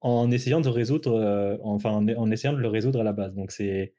en 0.01 0.31
essayant 0.31 0.61
de 0.61 0.69
résoudre, 0.69 1.13
euh, 1.15 1.57
enfin, 1.63 1.91
en, 1.91 2.31
essayant 2.31 2.53
de 2.53 2.59
le 2.59 2.67
résoudre 2.67 3.01
à 3.01 3.03
la 3.03 3.13
base. 3.13 3.33
Donc, 3.35 3.51
c'est, 3.51 3.93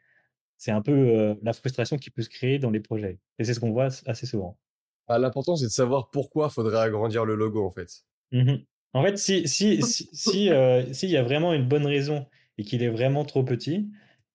c'est 0.58 0.72
un 0.72 0.82
peu 0.82 0.93
euh, 0.93 1.34
la 1.43 1.52
frustration 1.52 1.96
qui 1.96 2.10
peut 2.10 2.22
se 2.22 2.28
créer 2.28 2.58
dans 2.58 2.70
les 2.70 2.81
projets. 2.81 3.19
Et 3.38 3.44
c'est 3.44 3.55
ce 3.55 3.60
qu'on 3.60 3.72
voit 3.72 3.88
assez 4.06 4.26
souvent. 4.26 4.58
Ah, 5.06 5.19
L'important, 5.19 5.56
c'est 5.56 5.66
de 5.66 5.70
savoir 5.70 6.10
pourquoi 6.10 6.50
faudrait 6.50 6.78
agrandir 6.78 7.25
le 7.25 7.34
logo, 7.34 7.64
en 7.64 7.70
fait. 7.70 8.05
Mmh 8.32 8.56
en 8.94 9.02
fait, 9.02 9.19
si 9.19 9.46
si 9.46 9.82
si 9.87 10.08
si, 10.12 10.50
euh, 10.50 10.93
s'il 10.94 11.10
y 11.10 11.16
a 11.19 11.22
vraiment 11.22 11.52
une 11.52 11.69
bonne 11.69 11.87
raison 11.87 12.26
et 12.56 12.64
qu'il 12.64 12.82
est 12.82 12.88
vraiment 12.88 13.25
trop 13.25 13.44
petit, 13.44 13.90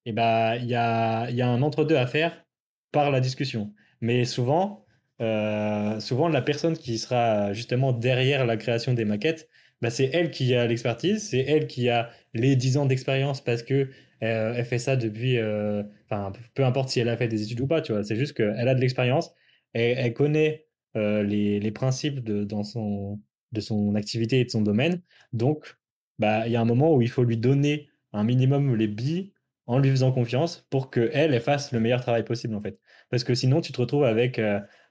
et 0.06 0.10
eh 0.10 0.12
ben 0.14 0.56
il 0.56 0.68
y 0.68 0.76
a 0.76 1.30
il 1.32 1.36
y 1.36 1.42
a 1.42 1.50
un 1.50 1.62
entre-deux 1.64 1.96
à 1.96 2.06
faire 2.08 2.46
par 2.92 3.10
la 3.12 3.20
discussion. 3.20 3.74
Mais 4.00 4.26
souvent 4.26 4.86
euh, 5.22 6.00
souvent 6.00 6.28
la 6.28 6.42
personne 6.42 6.78
qui 6.78 6.98
sera 6.98 7.54
justement 7.54 7.94
derrière 7.94 8.46
la 8.46 8.58
création 8.58 8.94
des 8.94 9.06
maquettes, 9.06 9.50
bah, 9.82 9.90
c'est 9.90 10.10
elle 10.14 10.32
qui 10.32 10.56
a 10.56 10.68
l'expertise, 10.68 11.30
c'est 11.30 11.40
elle 11.40 11.68
qui 11.68 11.90
a 11.90 12.10
les 12.34 12.56
10 12.56 12.78
ans 12.78 12.86
d'expérience 12.86 13.42
parce 13.42 13.64
que 13.64 13.90
euh, 14.24 14.54
elle, 14.56 14.66
fait 14.66 14.80
ça 14.80 14.96
depuis, 14.96 15.38
euh, 15.38 15.84
enfin, 16.06 16.32
peu 16.54 16.64
importe 16.66 16.90
si 16.90 17.00
elle 17.00 17.10
a 17.10 17.18
fait 17.18 17.28
des 17.28 17.44
études 17.44 17.62
ou 17.62 17.68
pas, 17.68 17.82
tu 17.82 17.92
vois, 17.92 18.04
c'est 18.04 18.16
juste 18.16 18.34
qu'elle 18.36 18.68
a 18.68 18.76
de 18.76 18.80
l'expérience, 18.80 19.34
et 19.74 19.92
elle 19.92 20.14
connaît 20.14 20.68
euh, 20.96 21.24
les, 21.24 21.60
les, 21.60 21.72
principes 21.72 22.24
de, 22.24 22.44
dans 22.44 22.64
son, 22.64 23.20
de 23.52 23.62
son 23.62 23.96
activité 23.96 24.40
et 24.40 24.46
de 24.46 24.50
son 24.50 24.62
domaine. 24.62 25.02
Donc, 25.34 25.78
bah, 26.20 26.48
il 26.48 26.54
y 26.54 26.56
a 26.56 26.62
un 26.62 26.66
moment 26.66 26.94
où 26.96 27.02
il 27.02 27.10
faut 27.10 27.24
lui 27.24 27.38
donner 27.38 27.90
un 28.14 28.24
minimum 28.24 28.76
les 28.76 28.88
billes 28.88 29.34
en 29.66 29.80
lui 29.80 29.90
faisant 29.90 30.12
confiance 30.12 30.68
pour 30.70 30.92
qu'elle, 30.92 31.34
elle 31.34 31.42
fasse 31.42 31.72
le 31.72 31.80
meilleur 31.80 32.02
travail 32.02 32.24
possible, 32.24 32.56
en 32.56 32.62
fait. 32.62 32.80
Parce 33.10 33.24
que 33.24 33.36
sinon, 33.36 33.62
tu 33.62 33.72
te 33.72 33.82
retrouves 33.82 34.04
avec 34.06 34.40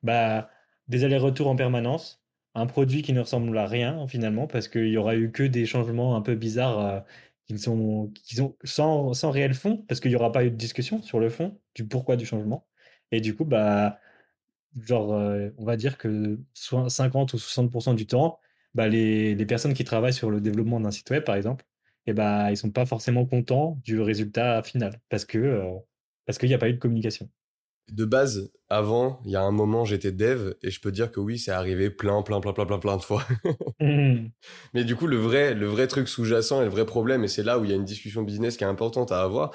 bah, 0.02 0.50
des 0.88 1.04
allers-retours 1.04 1.48
en 1.48 1.56
permanence, 1.56 2.22
un 2.54 2.66
produit 2.66 3.02
qui 3.02 3.12
ne 3.12 3.20
ressemble 3.20 3.56
à 3.58 3.66
rien, 3.66 4.06
finalement, 4.08 4.46
parce 4.46 4.68
qu'il 4.68 4.88
y 4.88 4.96
aura 4.96 5.16
eu 5.16 5.30
que 5.30 5.42
des 5.44 5.66
changements 5.66 6.16
un 6.16 6.22
peu 6.22 6.34
bizarres 6.34 7.04
sont, 7.58 8.12
qui 8.24 8.36
sont 8.36 8.56
sans, 8.64 9.14
sans 9.14 9.30
réel 9.30 9.54
fond, 9.54 9.84
parce 9.88 10.00
qu'il 10.00 10.10
n'y 10.10 10.16
aura 10.16 10.32
pas 10.32 10.44
eu 10.44 10.50
de 10.50 10.56
discussion 10.56 11.02
sur 11.02 11.20
le 11.20 11.30
fond 11.30 11.60
du 11.74 11.86
pourquoi 11.86 12.16
du 12.16 12.26
changement. 12.26 12.66
Et 13.12 13.20
du 13.20 13.36
coup, 13.36 13.44
bah, 13.44 13.98
genre, 14.80 15.14
euh, 15.14 15.50
on 15.58 15.64
va 15.64 15.76
dire 15.76 15.98
que 15.98 16.40
50 16.54 17.34
ou 17.34 17.38
60% 17.38 17.94
du 17.94 18.06
temps, 18.06 18.40
bah, 18.74 18.88
les, 18.88 19.34
les, 19.34 19.46
personnes 19.46 19.74
qui 19.74 19.84
travaillent 19.84 20.14
sur 20.14 20.30
le 20.30 20.40
développement 20.40 20.80
d'un 20.80 20.90
site 20.90 21.10
web, 21.10 21.24
par 21.24 21.36
exemple, 21.36 21.64
et 22.06 22.10
eh 22.10 22.14
bah, 22.14 22.50
ils 22.50 22.56
sont 22.56 22.70
pas 22.70 22.86
forcément 22.86 23.26
contents 23.26 23.78
du 23.84 24.00
résultat 24.00 24.62
final, 24.62 25.00
parce 25.08 25.26
euh, 25.36 25.70
parce 26.26 26.38
qu'il 26.38 26.48
n'y 26.48 26.54
a 26.54 26.58
pas 26.58 26.68
eu 26.68 26.74
de 26.74 26.78
communication. 26.78 27.30
De 27.90 28.04
base, 28.04 28.50
avant, 28.68 29.20
il 29.24 29.32
y 29.32 29.36
a 29.36 29.42
un 29.42 29.50
moment, 29.50 29.84
j'étais 29.84 30.12
dev 30.12 30.54
et 30.62 30.70
je 30.70 30.80
peux 30.80 30.92
dire 30.92 31.10
que 31.10 31.20
oui, 31.20 31.38
c'est 31.38 31.50
arrivé 31.50 31.90
plein, 31.90 32.22
plein, 32.22 32.40
plein, 32.40 32.52
plein, 32.52 32.66
plein, 32.66 32.78
plein 32.78 32.96
de 32.96 33.02
fois. 33.02 33.24
Mmh. 33.80 34.28
Mais 34.74 34.84
du 34.84 34.94
coup, 34.94 35.08
le 35.08 35.16
vrai, 35.16 35.54
le 35.54 35.66
vrai 35.66 35.88
truc 35.88 36.06
sous-jacent 36.06 36.60
et 36.62 36.64
le 36.64 36.70
vrai 36.70 36.86
problème, 36.86 37.24
et 37.24 37.28
c'est 37.28 37.42
là 37.42 37.58
où 37.58 37.64
il 37.64 37.70
y 37.70 37.72
a 37.72 37.76
une 37.76 37.84
discussion 37.84 38.22
business 38.22 38.56
qui 38.56 38.62
est 38.62 38.68
importante 38.68 39.10
à 39.10 39.22
avoir, 39.22 39.50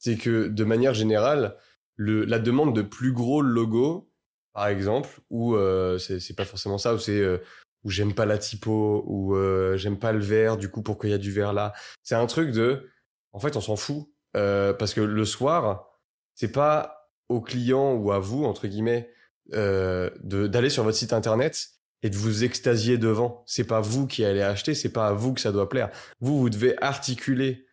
c'est 0.00 0.16
que 0.16 0.48
de 0.48 0.64
manière 0.64 0.92
générale, 0.92 1.56
le, 1.94 2.24
la 2.24 2.40
demande 2.40 2.74
de 2.74 2.82
plus 2.82 3.12
gros 3.12 3.42
logos, 3.42 4.10
par 4.54 4.66
exemple, 4.66 5.20
ou 5.30 5.54
euh, 5.54 5.98
c'est 5.98 6.34
pas 6.34 6.44
forcément 6.44 6.78
ça, 6.78 6.94
ou 6.94 6.98
c'est 6.98 7.20
euh, 7.20 7.38
où 7.84 7.90
j'aime 7.90 8.14
pas 8.14 8.26
la 8.26 8.38
typo, 8.38 9.04
ou 9.06 9.36
euh, 9.36 9.76
j'aime 9.76 9.98
pas 9.98 10.12
le 10.12 10.20
vert, 10.20 10.56
du 10.56 10.68
coup, 10.70 10.82
pourquoi 10.82 11.08
il 11.08 11.12
y 11.12 11.14
a 11.14 11.18
du 11.18 11.32
vert 11.32 11.52
là? 11.52 11.72
C'est 12.02 12.14
un 12.14 12.26
truc 12.26 12.50
de, 12.50 12.90
en 13.32 13.38
fait, 13.38 13.56
on 13.56 13.60
s'en 13.60 13.76
fout, 13.76 14.08
euh, 14.36 14.72
parce 14.72 14.94
que 14.94 15.00
le 15.00 15.24
soir, 15.24 15.88
c'est 16.34 16.52
pas 16.52 16.99
au 17.30 17.40
client 17.40 17.94
ou 17.94 18.10
à 18.12 18.18
vous, 18.18 18.44
entre 18.44 18.66
guillemets, 18.66 19.08
euh, 19.54 20.10
d'aller 20.20 20.68
sur 20.68 20.82
votre 20.82 20.98
site 20.98 21.12
internet 21.12 21.68
et 22.02 22.10
de 22.10 22.16
vous 22.16 22.44
extasier 22.44 22.98
devant. 22.98 23.44
C'est 23.46 23.64
pas 23.64 23.80
vous 23.80 24.06
qui 24.06 24.24
allez 24.24 24.42
acheter, 24.42 24.74
c'est 24.74 24.92
pas 24.92 25.06
à 25.06 25.12
vous 25.12 25.32
que 25.32 25.40
ça 25.40 25.52
doit 25.52 25.68
plaire. 25.68 25.90
Vous, 26.20 26.38
vous 26.38 26.50
devez 26.50 26.76
articuler 26.82 27.66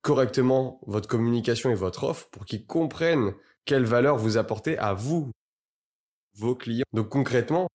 correctement 0.00 0.80
votre 0.86 1.06
communication 1.06 1.70
et 1.70 1.74
votre 1.74 2.04
offre 2.04 2.30
pour 2.30 2.46
qu'ils 2.46 2.66
comprennent 2.66 3.34
quelle 3.66 3.84
valeur 3.84 4.16
vous 4.16 4.38
apportez 4.38 4.78
à 4.78 4.94
vous, 4.94 5.30
vos 6.34 6.54
clients. 6.54 6.86
Donc 6.94 7.10
concrètement, 7.10 7.68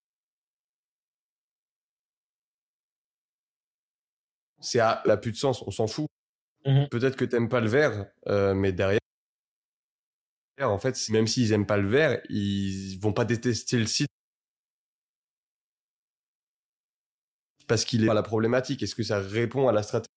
c'est 4.61 4.79
à 4.79 5.03
la 5.05 5.17
plus 5.17 5.31
de 5.31 5.37
sens, 5.37 5.61
on 5.67 5.71
s'en 5.71 5.85
fout. 5.85 6.07
Mhm. 6.65 6.87
Peut-être 6.89 7.17
que 7.17 7.25
t'aimes 7.25 7.49
pas 7.49 7.59
le 7.59 7.67
vert, 7.67 8.07
euh, 8.27 8.55
mais 8.55 8.71
derrière, 8.71 8.99
en 10.61 10.77
fait, 10.79 10.97
même 11.09 11.27
s'ils 11.27 11.51
aiment 11.51 11.65
pas 11.65 11.77
le 11.77 11.87
vert, 11.89 12.21
ils 12.29 12.97
vont 12.99 13.13
pas 13.13 13.25
détester 13.25 13.77
le 13.77 13.85
site. 13.87 14.09
Parce 17.67 17.83
qu'il 17.85 18.03
est 18.03 18.07
pas 18.07 18.13
la 18.13 18.23
problématique. 18.23 18.83
Est-ce 18.83 18.95
que 18.95 19.03
ça 19.03 19.19
répond 19.19 19.67
à 19.67 19.71
la 19.73 19.83
stratégie 19.83 20.07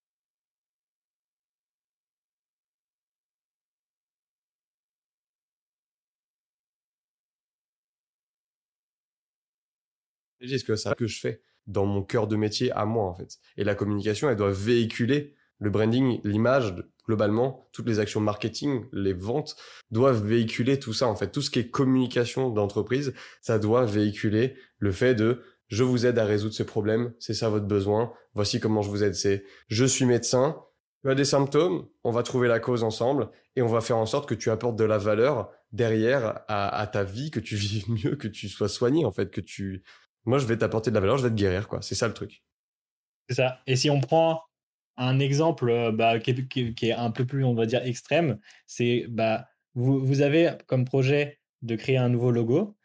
Est-ce 10.41 10.65
que 10.65 10.77
ça 10.77 10.95
que 10.95 11.07
je 11.07 11.19
fais 11.19 11.43
dans 11.67 11.85
mon 11.87 12.03
cœur 12.03 12.27
de 12.27 12.37
métier 12.37 12.71
à 12.73 12.85
moi 12.85 13.05
en 13.05 13.15
fait? 13.15 13.39
Et 13.57 13.65
la 13.65 13.75
communication, 13.75 14.29
elle 14.31 14.37
doit 14.37 14.53
véhiculer 14.53 15.35
le 15.59 15.71
branding, 15.71 16.21
l'image, 16.25 16.75
globalement, 17.07 17.69
toutes 17.73 17.87
les 17.87 17.99
actions 17.99 18.21
marketing, 18.21 18.85
les 18.93 19.13
ventes 19.13 19.57
doivent 19.91 20.25
véhiculer 20.25 20.79
tout 20.79 20.93
ça 20.93 21.07
en 21.09 21.17
fait. 21.17 21.31
Tout 21.31 21.43
ce 21.43 21.51
qui 21.51 21.59
est 21.59 21.71
communication 21.71 22.51
d'entreprise, 22.51 23.15
ça 23.41 23.59
doit 23.59 23.85
véhiculer 23.85 24.57
le 24.79 24.93
fait 24.93 25.15
de 25.15 25.43
je 25.69 25.83
vous 25.83 26.07
aide 26.07 26.19
à 26.19 26.25
résoudre 26.25 26.55
ce 26.55 26.63
problème, 26.63 27.13
c'est 27.19 27.35
ça 27.35 27.49
votre 27.49 27.67
besoin, 27.67 28.13
voici 28.35 28.61
comment 28.61 28.83
je 28.83 28.91
vous 28.91 29.03
aide, 29.03 29.15
c'est 29.15 29.45
je 29.69 29.85
suis 29.85 30.05
médecin, 30.05 30.63
tu 31.03 31.11
as 31.11 31.15
des 31.15 31.25
symptômes, 31.25 31.89
on 32.05 32.13
va 32.13 32.23
trouver 32.23 32.49
la 32.49 32.61
cause 32.61 32.85
ensemble 32.85 33.31
et 33.57 33.63
on 33.63 33.69
va 33.69 33.81
faire 33.81 33.97
en 33.97 34.07
sorte 34.07 34.29
que 34.29 34.35
tu 34.35 34.51
apportes 34.51 34.77
de 34.77 34.85
la 34.85 34.99
valeur 34.99 35.51
derrière 35.73 36.41
à, 36.49 36.87
ta 36.87 37.03
vie, 37.03 37.31
que 37.31 37.41
tu 37.41 37.57
vives 37.57 37.91
mieux, 37.91 38.17
que 38.17 38.29
tu 38.29 38.49
sois 38.49 38.69
soigné 38.69 39.05
en 39.05 39.13
fait, 39.13 39.31
que 39.31 39.41
tu 39.41 39.83
moi, 40.27 40.39
je 40.39 40.47
vais 40.47 40.59
t'apporter 40.59 40.91
de 40.91 40.97
la 40.97 41.01
valeur, 41.01 41.19
je 41.19 41.23
vais 41.23 41.31
te 41.31 41.37
guérir, 41.37 41.69
quoi. 41.69 41.81
C'est 41.83 41.95
ça 41.95 42.09
le 42.09 42.15
truc. 42.15 42.43
C'est 43.29 43.37
ça. 43.37 43.61
Et 43.67 43.77
si 43.77 43.89
on 43.89 44.01
prend 44.01 44.43
un 44.97 45.19
exemple 45.19 45.69
euh, 45.71 45.93
bah, 45.93 46.19
qui, 46.19 46.31
est, 46.83 46.93
un 46.93 47.11
peu 47.11 47.25
plus, 47.27 47.45
on 47.45 47.55
va 47.55 47.67
dire, 47.67 47.83
extrême, 47.85 48.39
c'est 48.67 49.07
bah, 49.09 49.49
vous, 49.75 49.99
vous, 50.05 50.23
avez 50.23 50.53
comme 50.67 50.85
projet 50.85 51.39
de 51.63 51.77
créer 51.77 51.97
un 51.97 52.09
nouveau 52.09 52.31
logo. 52.31 52.77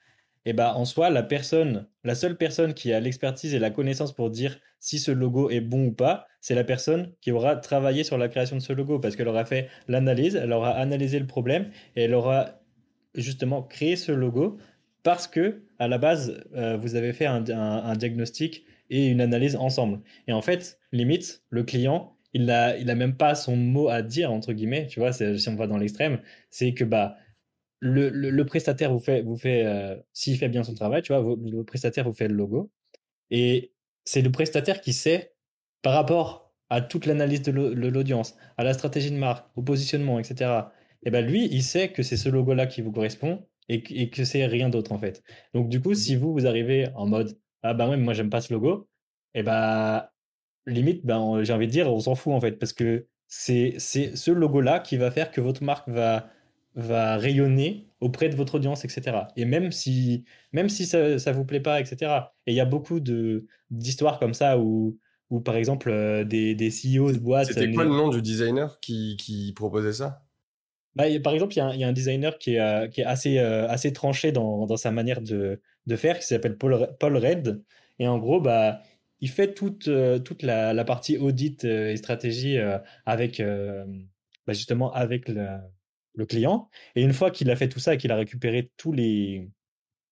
Et 0.46 0.53
bah, 0.53 0.74
en 0.75 0.86
soi, 0.86 1.10
la 1.10 1.24
personne, 1.24 1.88
la 2.03 2.15
seule 2.15 2.38
personne 2.38 2.74
qui 2.74 2.94
a 2.94 3.00
l'expertise 3.00 3.53
et 3.53 3.60
la 3.60 3.70
connaissance 3.70 4.13
pour 4.13 4.32
dire 4.32 4.60
si 4.80 4.98
ce 4.98 5.12
logo 5.12 5.50
est 5.51 5.62
bon 5.62 5.88
ou 5.88 5.91
pas, 5.94 6.25
c'est 6.41 6.56
la 6.56 6.63
personne 6.63 7.13
qui 7.22 7.32
aura 7.32 7.56
travaillé 7.56 8.03
sur 8.03 8.18
la 8.18 8.27
création 8.27 8.56
de 8.56 8.62
ce 8.62 8.74
logo 8.74 9.00
parce 9.00 9.15
qu'elle 9.15 9.27
aura 9.27 9.46
fait 9.46 9.70
l'analyse, 9.88 10.36
elle 10.36 10.51
aura 10.51 10.72
analysé 10.72 11.20
le 11.20 11.27
problème 11.27 11.70
et 11.96 12.03
elle 12.03 12.15
aura 12.15 12.62
justement 13.13 13.62
créé 13.62 13.96
ce 13.96 14.12
logo 14.12 14.58
parce 15.03 15.27
que 15.27 15.62
à 15.77 15.88
la 15.88 16.00
base, 16.00 16.44
euh, 16.56 16.77
vous 16.77 16.96
avez 16.96 17.13
fait 17.13 17.25
un, 17.25 17.41
diagnostic 17.96 18.65
et 18.91 19.07
une 19.07 19.21
analyse 19.21 19.55
ensemble. 19.55 20.01
Et 20.27 20.33
en 20.33 20.41
fait, 20.41 20.79
limite, 20.91 21.43
le 21.50 21.63
client, 21.63 22.15
il 22.33 22.45
n'a 22.45 22.77
il 22.77 22.89
a 22.89 22.95
même 22.95 23.17
pas 23.17 23.33
son 23.36 23.55
mot 23.55 23.89
à 23.89 24.03
dire, 24.03 24.31
entre 24.31 24.53
guillemets, 24.53 24.88
tu 24.88 25.00
vois, 25.00 25.13
si 25.13 25.50
on 25.50 25.55
va 25.55 25.67
dans 25.67 25.77
l'extrême, 25.77 26.21
c'est 26.50 26.74
que 26.74 26.83
bah, 26.83 27.17
le, 27.79 28.10
le, 28.10 28.45
prestataire 28.45 28.91
vous 28.91 29.00
fait, 29.00 29.24
vous 29.24 29.38
fait 29.38 29.65
euh, 29.65 29.95
s'il 30.13 30.38
fait 30.38 30.50
bien 30.50 30.63
son 30.63 30.75
travail, 30.75 31.01
tu 31.01 31.13
vois, 31.13 31.36
le 31.41 31.63
prestataire 31.63 32.05
vous 32.05 32.13
fait 32.13 32.27
le 32.27 32.36
logo. 32.36 32.71
Et 33.31 33.74
c'est 34.05 34.21
le 34.21 34.31
prestataire 34.31 34.81
qui 34.81 34.93
sait, 34.93 35.33
par 35.81 35.93
rapport 35.93 36.53
à 36.69 36.81
toute 36.81 37.05
l'analyse 37.05 37.41
de 37.41 37.51
l'audience, 37.51 38.36
à 38.57 38.63
la 38.63 38.74
stratégie 38.74 39.12
de 39.12 39.17
marque, 39.17 39.48
au 39.57 39.63
positionnement, 39.63 40.19
etc., 40.19 40.51
et 41.03 41.10
ben 41.10 41.25
lui, 41.25 41.48
il 41.51 41.63
sait 41.63 41.91
que 41.91 42.03
c'est 42.03 42.17
ce 42.17 42.29
logo-là 42.29 42.67
qui 42.67 42.81
vous 42.81 42.91
correspond 42.91 43.43
et, 43.69 44.10
que 44.10 44.24
c'est 44.24 44.45
rien 44.45 44.69
d'autre 44.69 44.91
en 44.91 45.00
fait. 45.00 45.24
Donc 45.53 45.69
du 45.69 45.81
coup, 45.81 45.93
si 45.93 46.15
mmh. 46.15 46.19
vous, 46.19 46.33
vous 46.33 46.48
arrivez 46.48 46.89
en 46.95 47.07
mode 47.07 47.38
ah 47.63 47.74
bah 47.74 47.89
ouais, 47.89 47.98
moi 47.98 48.13
j'aime 48.13 48.30
pas 48.30 48.41
ce 48.41 48.53
logo, 48.53 48.89
et 49.34 49.44
bah 49.44 50.12
limite, 50.65 51.06
ben, 51.06 51.44
j'ai 51.44 51.53
envie 51.53 51.68
de 51.68 51.72
dire, 51.72 51.91
on 51.91 52.00
s'en 52.00 52.15
fout 52.15 52.34
en 52.34 52.39
fait, 52.39 52.53
parce 52.53 52.74
que 52.74 53.08
c'est 53.27 53.80
ce 53.80 54.32
logo-là 54.32 54.80
qui 54.80 54.98
va 54.98 55.10
faire 55.12 55.32
que 55.32 55.41
votre 55.41 55.63
marque 55.63 55.88
va, 55.89 56.30
va 56.75 57.18
rayonner 57.18 57.88
auprès 58.00 58.30
de 58.30 58.36
votre 58.36 58.56
audience, 58.56 58.84
etc. 58.84 59.20
Et 59.38 59.46
même 59.46 59.72
si, 59.72 60.25
même 60.51 60.70
si 60.70 60.86
ça 60.86 61.00
ne 61.00 61.32
vous 61.32 61.46
plaît 61.46 61.62
pas, 61.62 61.80
etc. 61.80 62.12
Et 62.46 62.51
il 62.51 62.56
y 62.56 62.60
a 62.60 62.65
beaucoup 62.65 63.00
d'histoires 63.70 64.20
comme 64.20 64.34
ça 64.34 64.60
où, 64.60 65.00
où, 65.30 65.39
par 65.39 65.56
exemple, 65.56 65.89
euh, 65.89 66.25
des, 66.25 66.56
des 66.56 66.70
CEO 66.70 67.12
de 67.13 67.20
boîtes... 67.20 67.48
C'était 67.48 67.72
quoi 67.72 67.86
le 67.86 67.91
nom 67.91 68.10
du 68.10 68.22
designer 68.22 68.80
qui, 68.82 69.15
qui 69.18 69.53
proposait 69.53 69.94
ça? 69.94 70.24
Bah, 70.95 71.05
par 71.24 71.33
exemple, 71.33 71.53
il 71.53 71.79
y, 71.79 71.83
a 71.83 71.88
un 71.88 71.93
designer 71.93 72.38
qui 72.38 72.55
est, 72.55 72.60
euh, 72.60 72.88
qui 72.88 73.01
est 73.01 73.05
assez, 73.05 73.39
euh, 73.39 73.67
assez 73.67 73.93
tranché 73.93 74.31
dans, 74.31 74.65
dans, 74.65 74.77
sa 74.77 74.91
manière 74.91 75.21
de, 75.21 75.62
de 75.88 75.95
faire, 75.95 76.19
qui 76.19 76.25
s'appelle 76.25 76.57
Paul, 76.57 76.95
Paul 77.00 77.17
Red. 77.17 77.63
Et 78.00 78.07
en 78.07 78.17
gros, 78.19 78.41
bah, 78.41 78.81
il 79.21 79.29
fait 79.29 79.53
toute, 79.53 79.88
euh, 79.88 80.19
toute 80.19 80.43
la, 80.43 80.74
la, 80.74 80.83
partie 80.83 81.17
audit 81.17 81.63
et 81.63 81.95
stratégie 81.95 82.57
avec, 83.05 83.41
bah, 83.41 84.53
justement 84.53 84.91
avec 84.93 85.29
le, 85.29 85.48
le, 86.15 86.25
client. 86.25 86.69
Et 86.95 87.03
une 87.03 87.13
fois 87.13 87.31
qu'il 87.31 87.50
a 87.51 87.55
fait 87.55 87.69
tout 87.69 87.79
ça 87.79 87.93
et 87.93 87.98
qu'il 87.98 88.12
a 88.12 88.15
récupéré 88.17 88.71
tous 88.77 88.91
les, 88.91 89.50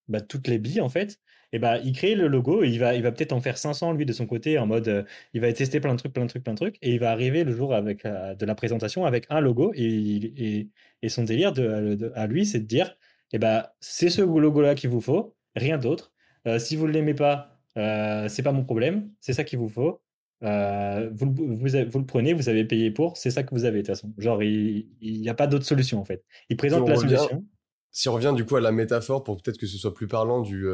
bah, 0.10 0.22
toutes 0.22 0.48
les 0.48 0.58
billes, 0.60 0.82
en 0.82 0.90
fait, 0.90 1.20
et 1.52 1.60
bah, 1.60 1.80
il 1.80 1.94
crée 1.94 2.16
le 2.16 2.28
logo 2.28 2.64
et 2.64 2.70
il 2.70 2.80
va, 2.80 2.96
il 2.96 3.02
va 3.02 3.12
peut-être 3.12 3.34
en 3.34 3.42
faire 3.42 3.58
500 3.58 3.94
lui 3.94 4.06
de 4.06 4.14
son 4.14 4.28
côté 4.28 4.60
en 4.60 4.68
mode 4.68 4.88
euh, 4.88 5.04
il 5.34 5.42
va 5.42 5.52
tester 5.52 5.80
plein 5.80 5.94
de 5.94 6.00
trucs, 6.00 6.14
plein 6.14 6.26
de 6.26 6.30
trucs, 6.30 6.44
plein 6.44 6.54
de 6.54 6.58
trucs 6.58 6.78
et 6.82 6.94
il 6.94 7.00
va 7.00 7.12
arriver 7.12 7.44
le 7.44 7.52
jour 7.52 7.74
avec 7.74 8.06
euh, 8.06 8.36
de 8.36 8.46
la 8.46 8.56
présentation 8.56 9.06
avec 9.06 9.26
un 9.30 9.40
logo 9.40 9.72
et, 9.76 10.70
et, 11.02 11.10
son 11.10 11.24
délire 11.24 11.52
de, 11.54 12.12
à 12.16 12.28
lui 12.28 12.46
c'est 12.46 12.60
de 12.60 12.66
dire 12.66 12.96
et 13.32 13.40
bah, 13.40 13.74
c'est 13.80 14.10
ce 14.10 14.22
logo 14.22 14.62
là 14.62 14.76
qu'il 14.76 14.90
vous 14.90 15.02
faut, 15.02 15.36
rien 15.56 15.78
d'autre. 15.78 16.12
Euh, 16.48 16.60
si 16.60 16.76
vous 16.76 16.88
ne 16.88 16.92
l'aimez 16.92 17.14
pas, 17.14 17.60
c'est 17.76 18.44
pas 18.44 18.52
mon 18.52 18.64
problème, 18.64 19.10
c'est 19.20 19.34
ça 19.34 19.44
qu'il 19.44 19.60
vous 19.60 19.70
faut. 19.70 20.02
vous, 20.42 21.34
vous, 21.36 21.58
vous, 21.58 22.00
le 22.00 22.06
prenez, 22.06 22.34
vous 22.34 22.50
avez 22.50 22.66
payé 22.66 22.92
pour, 22.92 23.18
c'est 23.18 23.32
ça 23.32 23.44
que 23.44 23.54
vous 23.54 23.66
avez 23.66 23.82
de 23.82 23.88
toute 23.88 23.96
façon. 23.96 24.12
Genre, 24.18 24.42
il 24.44 24.88
n'y 25.02 25.30
a 25.30 25.34
pas 25.34 25.48
d'autre 25.48 25.66
solution 25.66 26.00
en 26.00 26.06
fait. 26.06 26.24
Il 26.50 26.58
présente 26.58 26.88
la 26.90 26.96
solution. 26.96 27.46
Si 27.92 28.10
on 28.10 28.14
revient 28.14 28.34
du 28.36 28.46
coup 28.46 28.56
à 28.56 28.62
la 28.62 28.72
métaphore 28.72 29.24
pour 29.24 29.38
peut-être 29.42 29.58
que 29.58 29.68
ce 29.68 29.78
soit 29.78 29.94
plus 29.94 30.08
parlant 30.08 30.42
du, 30.42 30.66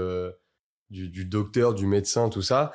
du, 0.89 1.25
docteur, 1.25 1.73
du 1.73 1.85
médecin, 1.85 2.29
tout 2.29 2.41
ça. 2.41 2.71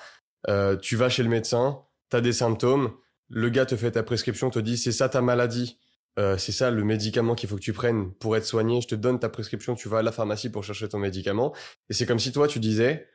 Euh, 0.48 0.76
tu 0.76 0.96
vas 0.96 1.08
chez 1.08 1.22
le 1.22 1.28
médecin, 1.28 1.82
tu 2.10 2.16
as 2.16 2.20
des 2.20 2.32
symptômes, 2.32 2.92
le 3.28 3.50
gars 3.50 3.66
te 3.66 3.76
fait 3.76 3.92
ta 3.92 4.02
prescription, 4.02 4.50
te 4.50 4.58
dit 4.58 4.76
c'est 4.76 4.92
ça 4.92 5.08
ta 5.08 5.20
maladie, 5.20 5.78
euh, 6.18 6.38
c'est 6.38 6.52
ça 6.52 6.70
le 6.70 6.82
médicament 6.82 7.34
qu'il 7.34 7.48
faut 7.48 7.56
que 7.56 7.60
tu 7.60 7.72
prennes 7.72 8.12
pour 8.14 8.36
être 8.36 8.46
soigné, 8.46 8.80
je 8.80 8.88
te 8.88 8.94
donne 8.94 9.18
ta 9.18 9.28
prescription, 9.28 9.74
tu 9.74 9.88
vas 9.88 9.98
à 9.98 10.02
la 10.02 10.12
pharmacie 10.12 10.50
pour 10.50 10.64
chercher 10.64 10.88
ton 10.88 10.98
médicament. 10.98 11.54
Et 11.88 11.94
c'est 11.94 12.06
comme 12.06 12.18
si 12.18 12.32
toi 12.32 12.48
tu 12.48 12.58
disais 12.58 13.06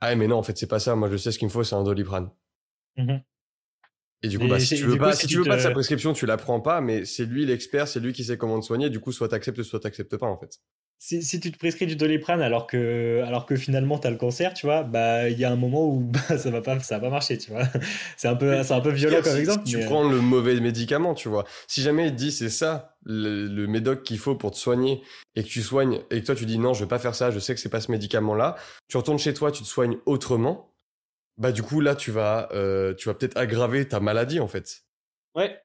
ah 0.00 0.14
mais 0.16 0.26
non 0.26 0.36
en 0.36 0.42
fait 0.42 0.58
c'est 0.58 0.66
pas 0.66 0.80
ça, 0.80 0.96
moi 0.96 1.08
je 1.08 1.16
sais 1.16 1.30
ce 1.30 1.38
qu'il 1.38 1.46
me 1.46 1.52
faut, 1.52 1.62
c'est 1.62 1.76
un 1.76 1.84
doliprane. 1.84 2.30
Mm-hmm. 2.98 3.22
Et 4.22 4.28
du 4.28 4.38
coup, 4.38 4.46
bah, 4.46 4.60
si 4.60 4.76
tu 4.76 4.84
veux 4.84 4.98
pas, 4.98 5.14
si 5.14 5.26
tu 5.26 5.38
veux 5.38 5.44
pas 5.44 5.56
de 5.56 5.62
sa 5.62 5.70
prescription, 5.70 6.12
tu 6.12 6.26
la 6.26 6.36
prends 6.36 6.60
pas, 6.60 6.80
mais 6.80 7.04
c'est 7.04 7.24
lui 7.24 7.44
l'expert, 7.44 7.88
c'est 7.88 8.00
lui 8.00 8.12
qui 8.12 8.24
sait 8.24 8.36
comment 8.36 8.60
te 8.60 8.64
soigner. 8.64 8.90
Du 8.90 9.00
coup, 9.00 9.12
soit 9.12 9.28
t'acceptes, 9.28 9.62
soit 9.62 9.80
t'acceptes 9.80 10.16
pas, 10.16 10.26
en 10.26 10.38
fait 10.38 10.60
si, 11.04 11.40
tu 11.40 11.50
te 11.50 11.58
prescris 11.58 11.86
du 11.86 11.96
doliprane 11.96 12.40
alors 12.40 12.68
que, 12.68 13.22
alors 13.26 13.44
que 13.44 13.56
finalement 13.56 13.98
tu 13.98 14.06
as 14.06 14.10
le 14.10 14.16
cancer, 14.16 14.54
tu 14.54 14.66
vois, 14.66 14.84
bah 14.84 15.28
il 15.28 15.38
y 15.38 15.44
a 15.44 15.50
un 15.50 15.56
moment 15.56 15.88
où 15.88 15.98
bah, 16.28 16.38
ça 16.38 16.50
va 16.50 16.62
pas, 16.62 16.78
ça 16.78 16.96
va 16.96 17.00
pas 17.00 17.10
marcher, 17.10 17.38
tu 17.38 17.50
vois. 17.50 17.64
C'est 18.16 18.28
un 18.28 18.36
peu, 18.36 18.62
c'est 18.62 18.72
un 18.72 18.80
peu 18.80 18.90
violent 18.90 19.20
comme 19.22 19.36
exemple. 19.36 19.64
tu 19.64 19.80
prends 19.80 20.08
le 20.08 20.20
mauvais 20.20 20.58
médicament, 20.60 21.14
tu 21.14 21.28
vois. 21.28 21.44
Si 21.66 21.82
jamais 21.82 22.06
il 22.06 22.12
te 22.12 22.16
dit 22.16 22.30
c'est 22.30 22.50
ça 22.50 22.94
le, 23.04 23.66
médoc 23.66 24.04
qu'il 24.04 24.18
faut 24.18 24.36
pour 24.36 24.52
te 24.52 24.56
soigner 24.56 25.02
et 25.34 25.42
que 25.42 25.48
tu 25.48 25.62
soignes 25.62 26.02
et 26.10 26.20
que 26.20 26.26
toi 26.26 26.36
tu 26.36 26.46
dis 26.46 26.58
non, 26.58 26.72
je 26.72 26.84
vais 26.84 26.88
pas 26.88 27.00
faire 27.00 27.16
ça, 27.16 27.32
je 27.32 27.40
sais 27.40 27.54
que 27.54 27.60
c'est 27.60 27.68
pas 27.68 27.80
ce 27.80 27.90
médicament-là, 27.90 28.54
tu 28.88 28.96
retournes 28.96 29.18
chez 29.18 29.34
toi, 29.34 29.50
tu 29.50 29.64
te 29.64 29.68
soignes 29.68 29.96
autrement. 30.06 30.71
Bah 31.42 31.52
du 31.52 31.62
coup 31.62 31.80
là 31.80 31.94
tu 31.96 32.10
vas, 32.10 32.48
euh, 32.52 32.94
tu 32.94 33.08
vas 33.08 33.14
peut-être 33.14 33.36
aggraver 33.36 33.86
ta 33.86 34.00
maladie 34.00 34.40
en 34.40 34.48
fait. 34.48 34.84
Ouais, 35.34 35.60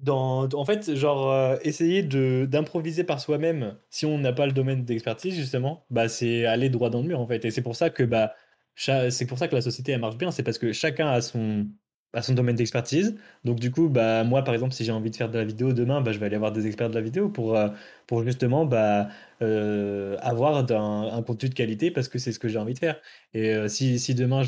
dans, 0.00 0.48
en 0.54 0.64
fait, 0.64 0.94
genre, 0.94 1.30
euh, 1.30 1.56
essayer 1.62 2.02
de, 2.02 2.46
d'improviser 2.48 3.04
par 3.04 3.20
soi-même, 3.20 3.76
si 3.90 4.06
on 4.06 4.18
n'a 4.18 4.32
pas 4.32 4.46
le 4.46 4.52
domaine 4.52 4.84
d'expertise, 4.84 5.34
justement, 5.34 5.84
bah, 5.90 6.08
c'est 6.08 6.46
aller 6.46 6.70
droit 6.70 6.90
dans 6.90 7.02
le 7.02 7.08
mur, 7.08 7.20
en 7.20 7.26
fait. 7.26 7.44
Et 7.44 7.50
c'est 7.50 7.62
pour 7.62 7.76
ça 7.76 7.90
que, 7.90 8.02
bah, 8.02 8.34
c'est 8.74 9.26
pour 9.26 9.38
ça 9.38 9.48
que 9.48 9.54
la 9.54 9.60
société, 9.60 9.92
elle 9.92 10.00
marche 10.00 10.16
bien. 10.16 10.30
C'est 10.30 10.42
parce 10.42 10.58
que 10.58 10.72
chacun 10.72 11.08
a 11.08 11.20
son, 11.20 11.66
a 12.12 12.22
son 12.22 12.34
domaine 12.34 12.56
d'expertise. 12.56 13.16
Donc, 13.44 13.60
du 13.60 13.70
coup, 13.70 13.88
bah, 13.88 14.24
moi, 14.24 14.42
par 14.44 14.54
exemple, 14.54 14.72
si 14.74 14.84
j'ai 14.84 14.92
envie 14.92 15.10
de 15.10 15.16
faire 15.16 15.30
de 15.30 15.38
la 15.38 15.44
vidéo 15.44 15.72
demain, 15.72 16.00
bah, 16.00 16.12
je 16.12 16.18
vais 16.18 16.26
aller 16.26 16.36
voir 16.36 16.52
des 16.52 16.66
experts 16.66 16.90
de 16.90 16.94
la 16.94 17.00
vidéo 17.00 17.28
pour, 17.28 17.56
euh, 17.56 17.68
pour 18.06 18.24
justement, 18.24 18.64
bah, 18.66 19.08
euh, 19.42 20.16
avoir 20.20 20.56
un, 20.58 21.22
contenu 21.22 21.48
de 21.48 21.54
qualité 21.54 21.90
parce 21.90 22.08
que 22.08 22.18
c'est 22.18 22.32
ce 22.32 22.38
que 22.38 22.48
j'ai 22.48 22.58
envie 22.58 22.74
de 22.74 22.78
faire. 22.78 23.00
Et 23.34 23.68
si, 23.68 23.98
si 23.98 24.14
demain, 24.14 24.42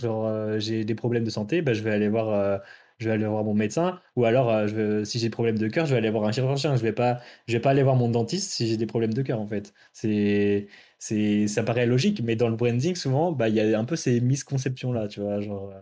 j'ai 0.59 0.85
des 0.85 0.95
problèmes 0.95 1.25
de 1.25 1.31
santé, 1.31 1.63
bah, 1.63 1.73
je 1.75 1.83
vais 1.83 1.93
aller 1.93 2.09
voir 2.09 2.61
je 3.03 3.09
vais 3.09 3.15
aller 3.15 3.27
voir 3.27 3.45
mon 3.45 3.55
médecin, 3.55 4.01
ou 4.17 4.25
alors 4.25 4.51
euh, 4.51 4.67
je 4.69 5.05
si 5.05 5.19
j'ai 5.19 5.27
des 5.27 5.31
problèmes 5.31 5.59
de 5.59 5.69
cœur, 5.69 5.87
je 5.87 5.93
vais 5.93 5.99
aller 5.99 6.11
voir 6.11 6.25
un 6.25 6.33
chirurgien. 6.33 6.77
Je 6.77 6.83
vais 6.83 6.93
pas, 6.93 7.21
je 7.49 7.55
vais 7.55 7.61
pas 7.61 7.71
aller 7.71 7.83
voir 7.83 7.97
mon 7.97 8.09
dentiste 8.09 8.51
si 8.53 8.69
j'ai 8.69 8.77
des 8.77 8.87
problèmes 8.87 9.13
de 9.15 9.23
cœur 9.23 9.41
en 9.41 9.47
fait. 9.47 9.75
C'est, 9.93 10.69
c'est, 10.99 11.49
ça 11.49 11.63
paraît 11.65 11.87
logique, 11.87 12.23
mais 12.23 12.37
dans 12.37 12.49
le 12.49 12.57
branding 12.57 12.95
souvent, 12.95 13.33
bah 13.33 13.49
il 13.49 13.57
y 13.57 13.61
a 13.61 13.79
un 13.79 13.85
peu 13.85 13.97
ces 13.97 14.21
misconceptions 14.21 14.93
là, 14.93 15.09
tu 15.09 15.21
vois, 15.21 15.41
genre. 15.41 15.73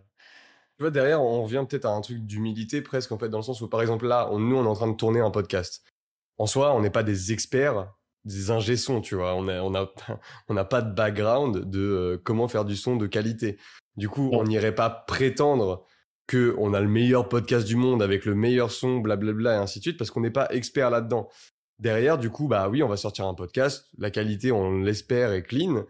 Tu 0.81 0.85
vois, 0.85 0.91
derrière, 0.91 1.23
on 1.23 1.43
revient 1.43 1.67
peut-être 1.69 1.85
à 1.85 1.91
un 1.91 2.01
truc 2.01 2.25
d'humilité 2.25 2.81
presque 2.81 3.13
en 3.13 3.19
fait, 3.19 3.29
dans 3.29 3.37
le 3.37 3.45
sens 3.45 3.61
où 3.61 3.69
par 3.69 3.83
exemple 3.83 4.07
là, 4.07 4.31
nous 4.33 4.57
on 4.57 4.65
est 4.65 4.67
en 4.67 4.75
train 4.75 4.89
de 4.89 4.97
tourner 4.97 5.21
un 5.21 5.31
podcast. 5.31 5.85
En 6.39 6.47
soi, 6.47 6.75
on 6.75 6.81
n'est 6.81 6.89
pas 6.89 7.03
des 7.03 7.33
experts, 7.33 7.93
des 8.25 8.51
ingé 8.51 8.77
tu 9.03 9.15
vois. 9.15 9.35
On 9.35 9.43
n'a 9.43 9.63
on 9.63 9.75
a, 9.75 9.93
on 10.49 10.57
a 10.57 10.65
pas 10.65 10.81
de 10.81 10.91
background 10.95 11.69
de 11.69 11.81
euh, 11.81 12.21
comment 12.25 12.49
faire 12.49 12.65
du 12.65 12.77
son 12.77 12.97
de 12.97 13.07
qualité. 13.07 13.59
Du 13.99 14.09
coup, 14.09 14.31
on 14.33 14.45
n'irait 14.45 14.75
pas 14.75 14.89
prétendre 14.89 15.85
que 16.27 16.55
on 16.57 16.73
a 16.73 16.81
le 16.81 16.89
meilleur 16.89 17.29
podcast 17.29 17.67
du 17.67 17.77
monde 17.77 18.03
avec 18.03 18.25
le 18.25 18.35
meilleur 18.35 18.71
son, 18.71 19.01
blablabla 19.01 19.57
et 19.57 19.59
ainsi 19.59 19.81
de 19.81 19.83
suite, 19.83 19.99
parce 19.99 20.11
qu'on 20.11 20.23
n'est 20.23 20.31
pas 20.31 20.49
expert 20.51 20.89
là-dedans. 20.89 21.29
Derrière, 21.79 22.17
du 22.17 22.31
coup, 22.31 22.49
bah 22.49 22.71
oui, 22.71 22.83
on 22.83 22.89
va 22.89 22.97
sortir 22.97 23.27
un 23.27 23.35
podcast. 23.35 23.87
La 23.99 24.11
qualité, 24.11 24.51
on 24.51 24.79
l'espère, 24.81 25.33
est 25.33 25.43
clean. 25.43 25.85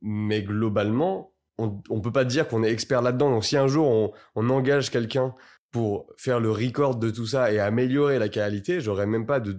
Mais 0.00 0.42
globalement, 0.42 1.35
on, 1.58 1.82
on 1.90 2.00
peut 2.00 2.12
pas 2.12 2.24
dire 2.24 2.48
qu'on 2.48 2.62
est 2.62 2.70
expert 2.70 3.02
là-dedans. 3.02 3.30
Donc, 3.30 3.44
si 3.44 3.56
un 3.56 3.68
jour 3.68 3.88
on, 3.88 4.12
on 4.34 4.50
engage 4.50 4.90
quelqu'un 4.90 5.34
pour 5.70 6.06
faire 6.16 6.40
le 6.40 6.50
record 6.50 6.96
de 6.96 7.10
tout 7.10 7.26
ça 7.26 7.52
et 7.52 7.58
améliorer 7.58 8.18
la 8.18 8.28
qualité, 8.28 8.80
j'aurais 8.80 9.06
même 9.06 9.26
pas 9.26 9.40
de, 9.40 9.58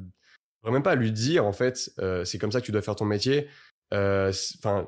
même 0.72 0.84
pas 0.84 0.92
à 0.92 0.96
lui 0.96 1.12
dire 1.12 1.46
en 1.46 1.54
fait, 1.54 1.92
euh, 2.00 2.26
c'est 2.26 2.38
comme 2.38 2.52
ça 2.52 2.62
que 2.62 2.66
tu 2.66 2.72
dois 2.72 2.82
faire 2.82 2.96
ton 2.96 3.06
métier. 3.06 3.48
Euh, 3.94 4.32
Enfin, 4.58 4.88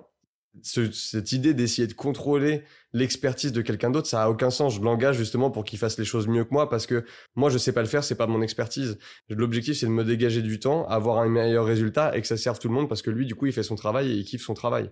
cette 0.64 1.32
idée 1.32 1.54
d'essayer 1.54 1.88
de 1.88 1.94
contrôler 1.94 2.64
l'expertise 2.92 3.52
de 3.52 3.62
quelqu'un 3.62 3.92
d'autre, 3.92 4.08
ça 4.08 4.24
a 4.24 4.30
aucun 4.30 4.50
sens. 4.50 4.76
Je 4.76 4.82
l'engage 4.82 5.16
justement 5.16 5.52
pour 5.52 5.64
qu'il 5.64 5.78
fasse 5.78 5.98
les 6.00 6.06
choses 6.06 6.28
mieux 6.28 6.44
que 6.44 6.52
moi 6.52 6.70
parce 6.70 6.88
que 6.88 7.06
moi 7.36 7.50
je 7.50 7.58
sais 7.58 7.72
pas 7.72 7.82
le 7.82 7.88
faire, 7.88 8.04
c'est 8.04 8.16
pas 8.16 8.28
mon 8.28 8.42
expertise. 8.42 8.98
L'objectif 9.30 9.78
c'est 9.78 9.86
de 9.86 9.92
me 9.92 10.04
dégager 10.04 10.42
du 10.42 10.60
temps, 10.60 10.88
avoir 10.88 11.20
un 11.20 11.30
meilleur 11.30 11.66
résultat 11.66 12.18
et 12.18 12.22
que 12.22 12.28
ça 12.28 12.36
serve 12.36 12.60
tout 12.60 12.68
le 12.68 12.74
monde 12.74 12.90
parce 12.90 13.02
que 13.02 13.12
lui 13.12 13.26
du 13.26 13.36
coup 13.36 13.46
il 13.46 13.54
fait 13.54 13.64
son 13.64 13.76
travail 13.76 14.12
et 14.12 14.16
il 14.16 14.26
kiffe 14.26 14.44
son 14.44 14.56
travail. 14.56 14.90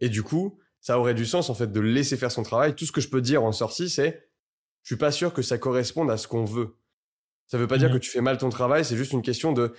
Et 0.00 0.10
du 0.10 0.22
coup, 0.22 0.58
ça 0.80 0.98
aurait 0.98 1.14
du 1.14 1.26
sens 1.26 1.50
en 1.50 1.54
fait 1.54 1.70
de 1.70 1.80
laisser 1.80 2.16
faire 2.16 2.32
son 2.32 2.42
travail. 2.42 2.74
Tout 2.74 2.86
ce 2.86 2.92
que 2.92 3.00
je 3.00 3.08
peux 3.08 3.20
dire 3.20 3.44
en 3.44 3.52
sortie 3.52 3.90
c'est 3.90 4.26
je 4.82 4.94
suis 4.94 4.96
pas 4.98 5.12
sûr 5.12 5.32
que 5.34 5.42
ça 5.42 5.58
corresponde 5.58 6.10
à 6.10 6.16
ce 6.16 6.26
qu'on 6.26 6.44
veut. 6.44 6.76
Ça 7.46 7.58
veut 7.58 7.66
pas 7.66 7.78
dire 7.78 7.88
Mhm. 7.88 7.94
que 7.94 7.98
tu 8.00 8.10
fais 8.10 8.20
mal 8.22 8.38
ton 8.38 8.48
travail, 8.48 8.84
c'est 8.84 8.96
juste 8.96 9.12
une 9.12 9.22
question 9.22 9.52
de 9.52 9.72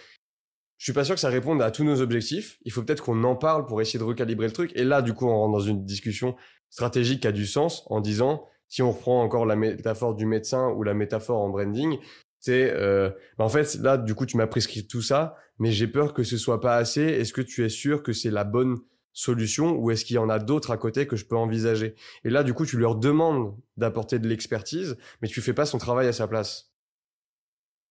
je 0.78 0.86
suis 0.86 0.94
pas 0.94 1.04
sûr 1.04 1.14
que 1.16 1.22
ça 1.22 1.30
réponde 1.30 1.62
à 1.62 1.70
tous 1.70 1.84
nos 1.84 2.02
objectifs. 2.02 2.58
Il 2.64 2.72
faut 2.72 2.82
peut-être 2.82 3.04
qu'on 3.04 3.24
en 3.24 3.36
parle 3.36 3.68
pour 3.68 3.82
essayer 3.82 4.00
de 4.00 4.04
recalibrer 4.04 4.48
le 4.48 4.52
truc. 4.54 4.72
Et 4.76 4.84
là, 4.84 5.04
du 5.04 5.14
coup, 5.14 5.28
on 5.28 5.38
rentre 5.38 5.54
dans 5.54 5.60
une 5.64 5.86
discussion 5.86 6.36
stratégique 6.72 7.22
qui 7.22 7.28
a 7.28 7.32
du 7.32 7.46
sens 7.46 7.84
en 7.92 8.02
disant, 8.02 8.48
si 8.68 8.82
on 8.82 8.92
reprend 8.92 9.22
encore 9.22 9.46
la 9.46 9.56
métaphore 9.56 10.16
du 10.16 10.26
médecin 10.26 10.70
ou 10.70 10.82
la 10.82 10.96
métaphore 10.96 11.40
en 11.40 11.50
branding, 11.50 12.00
c'est, 12.40 12.72
euh, 12.74 13.12
bah, 13.38 13.44
en 13.46 13.50
fait, 13.50 13.76
là, 13.76 13.98
du 14.00 14.16
coup, 14.16 14.26
tu 14.26 14.38
m'as 14.38 14.48
prescrit 14.48 14.88
tout 14.88 15.04
ça, 15.04 15.36
mais 15.60 15.72
j'ai 15.72 15.86
peur 15.88 16.16
que 16.16 16.24
ce 16.24 16.36
soit 16.38 16.60
pas 16.62 16.78
assez. 16.78 17.04
Est-ce 17.04 17.32
que 17.34 17.42
tu 17.42 17.64
es 17.64 17.70
sûr 17.70 18.02
que 18.02 18.12
c'est 18.12 18.32
la 18.32 18.44
bonne 18.44 18.80
solution 19.14 19.76
ou 19.76 19.92
est-ce 19.92 20.06
qu'il 20.06 20.16
y 20.16 20.20
en 20.20 20.30
a 20.30 20.40
d'autres 20.40 20.72
à 20.72 20.78
côté 20.78 21.08
que 21.08 21.16
je 21.16 21.26
peux 21.26 21.38
envisager? 21.38 21.96
Et 22.24 22.30
là, 22.30 22.44
du 22.44 22.54
coup, 22.54 22.66
tu 22.66 22.78
leur 22.78 22.96
demandes 22.96 23.56
d'apporter 23.78 24.20
de 24.20 24.28
l'expertise, 24.28 24.98
mais 25.22 25.28
tu 25.28 25.42
fais 25.42 25.54
pas 25.54 25.66
son 25.66 25.78
travail 25.78 26.08
à 26.08 26.14
sa 26.14 26.28
place. 26.28 26.72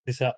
C'est 0.07 0.13
ça. 0.13 0.37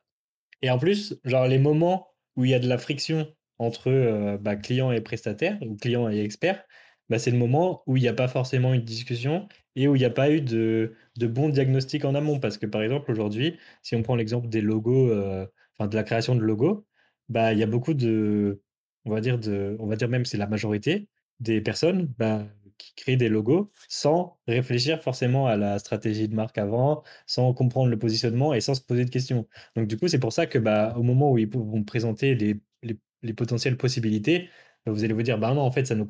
Et 0.64 0.72
en 0.72 0.80
plus, 0.80 1.20
genre 1.26 1.48
les 1.48 1.60
moments 1.60 2.10
où 2.38 2.46
il 2.46 2.52
y 2.52 2.56
a 2.56 2.60
de 2.60 2.70
la 2.70 2.80
friction 2.80 3.36
entre 3.60 3.90
euh, 3.92 4.40
bah, 4.40 4.58
client 4.58 4.92
et 4.94 5.02
prestataire, 5.02 5.60
ou 5.64 5.78
client 5.78 6.10
et 6.12 6.22
expert, 6.24 6.66
bah, 7.10 7.20
c'est 7.20 7.32
le 7.32 7.38
moment 7.40 7.84
où 7.88 7.98
il 7.98 8.02
n'y 8.02 8.10
a 8.10 8.14
pas 8.16 8.30
forcément 8.30 8.74
une 8.76 8.84
discussion 8.84 9.50
et 9.78 9.90
où 9.90 9.96
il 9.98 10.00
n'y 10.00 10.06
a 10.06 10.12
pas 10.12 10.32
eu 10.32 10.42
de, 10.42 10.96
de 11.18 11.28
bon 11.28 11.50
diagnostic 11.50 12.06
en 12.06 12.16
amont. 12.16 12.42
Parce 12.42 12.60
que 12.60 12.68
par 12.68 12.84
exemple, 12.84 13.12
aujourd'hui, 13.12 13.60
si 13.84 13.96
on 13.96 14.04
prend 14.04 14.18
l'exemple 14.18 14.50
des 14.50 14.62
logos, 14.62 15.12
euh, 15.12 15.48
enfin 15.78 15.90
de 15.90 15.96
la 15.98 16.04
création 16.04 16.36
de 16.36 16.42
logos, 16.42 16.88
bah, 17.30 17.54
il 17.54 17.60
y 17.60 17.64
a 17.64 17.68
beaucoup 17.68 17.96
de, 17.96 18.63
on 19.06 19.12
va 19.12 19.22
dire, 19.22 19.38
de, 19.40 19.76
on 19.80 19.90
c'est 20.26 20.38
la 20.38 20.48
majorité 20.48 21.08
des 21.40 21.62
personnes 21.62 22.08
bah, 22.18 22.46
qui 22.78 22.94
créent 22.96 23.18
des 23.18 23.30
logos 23.30 23.72
sans 23.90 24.38
réfléchir 24.48 25.02
forcément 25.02 25.48
à 25.48 25.58
la 25.58 25.80
stratégie 25.80 26.28
de 26.28 26.36
marque 26.36 26.58
avant, 26.58 27.04
sans 27.28 27.54
comprendre 27.54 27.90
le 27.90 28.00
positionnement 28.00 28.54
et 28.54 28.62
sans 28.62 28.76
se 28.76 28.82
poser 28.82 29.06
de 29.06 29.10
questions. 29.10 29.48
Donc 29.76 29.88
du 29.88 29.98
coup, 29.98 30.08
c'est 30.08 30.20
pour 30.20 30.34
ça 30.34 30.46
que 30.48 30.58
bah, 30.60 30.94
au 30.98 31.04
moment 31.04 31.32
où 31.32 31.38
ils 31.38 31.50
vont 31.50 31.84
présenter 31.84 32.36
les, 32.36 32.60
les, 32.82 32.98
les 33.22 33.34
potentielles 33.34 33.78
possibilités, 33.78 34.50
bah, 34.86 34.92
vous 34.92 35.04
allez 35.04 35.14
vous 35.14 35.24
dire, 35.24 35.38
bah 35.38 35.54
non, 35.54 35.62
en 35.62 35.72
fait, 35.72 35.86
ça 35.86 35.96
ne 35.96 36.04